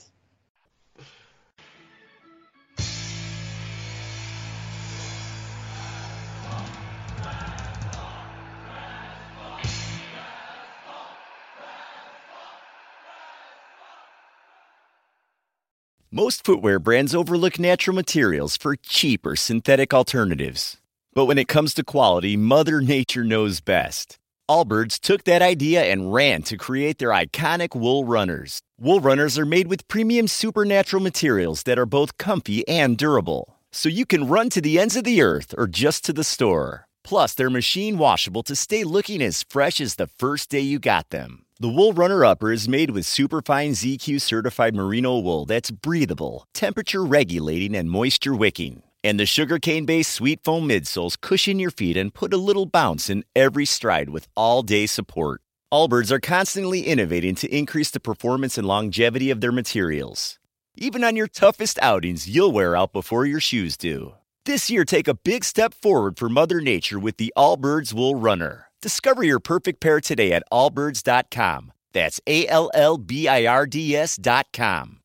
[16.11, 20.78] Most footwear brands overlook natural materials for cheaper synthetic alternatives.
[21.13, 24.18] But when it comes to quality, Mother Nature knows best.
[24.47, 28.59] Allbirds took that idea and ran to create their iconic wool runners.
[28.79, 33.57] Wool runners are made with premium supernatural materials that are both comfy and durable.
[33.71, 36.85] So you can run to the ends of the earth or just to the store.
[37.03, 41.09] Plus, they're machine washable to stay looking as fresh as the first day you got
[41.09, 41.45] them.
[41.59, 47.03] The Wool Runner Upper is made with superfine ZQ certified merino wool that's breathable, temperature
[47.03, 48.83] regulating, and moisture wicking.
[49.05, 53.07] And the sugarcane based sweet foam midsoles cushion your feet and put a little bounce
[53.07, 55.41] in every stride with all day support.
[55.71, 60.39] Allbirds are constantly innovating to increase the performance and longevity of their materials.
[60.75, 64.13] Even on your toughest outings, you'll wear out before your shoes do.
[64.43, 68.71] This year, take a big step forward for Mother Nature with the Allbirds Wool Runner.
[68.81, 71.71] Discover your perfect pair today at allbirds.com.
[71.93, 75.01] That's A L L B I R D S.com.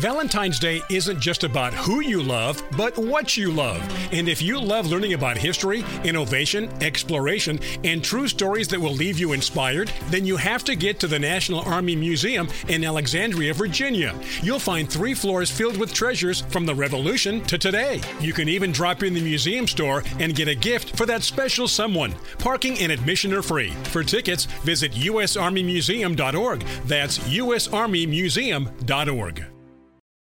[0.00, 3.82] Valentine's Day isn't just about who you love, but what you love.
[4.12, 9.18] And if you love learning about history, innovation, exploration, and true stories that will leave
[9.18, 14.14] you inspired, then you have to get to the National Army Museum in Alexandria, Virginia.
[14.40, 18.00] You'll find three floors filled with treasures from the Revolution to today.
[18.20, 21.66] You can even drop in the museum store and get a gift for that special
[21.66, 22.14] someone.
[22.38, 23.70] Parking and admission are free.
[23.84, 26.60] For tickets, visit usarmymuseum.org.
[26.86, 29.57] That's usarmymuseum.org.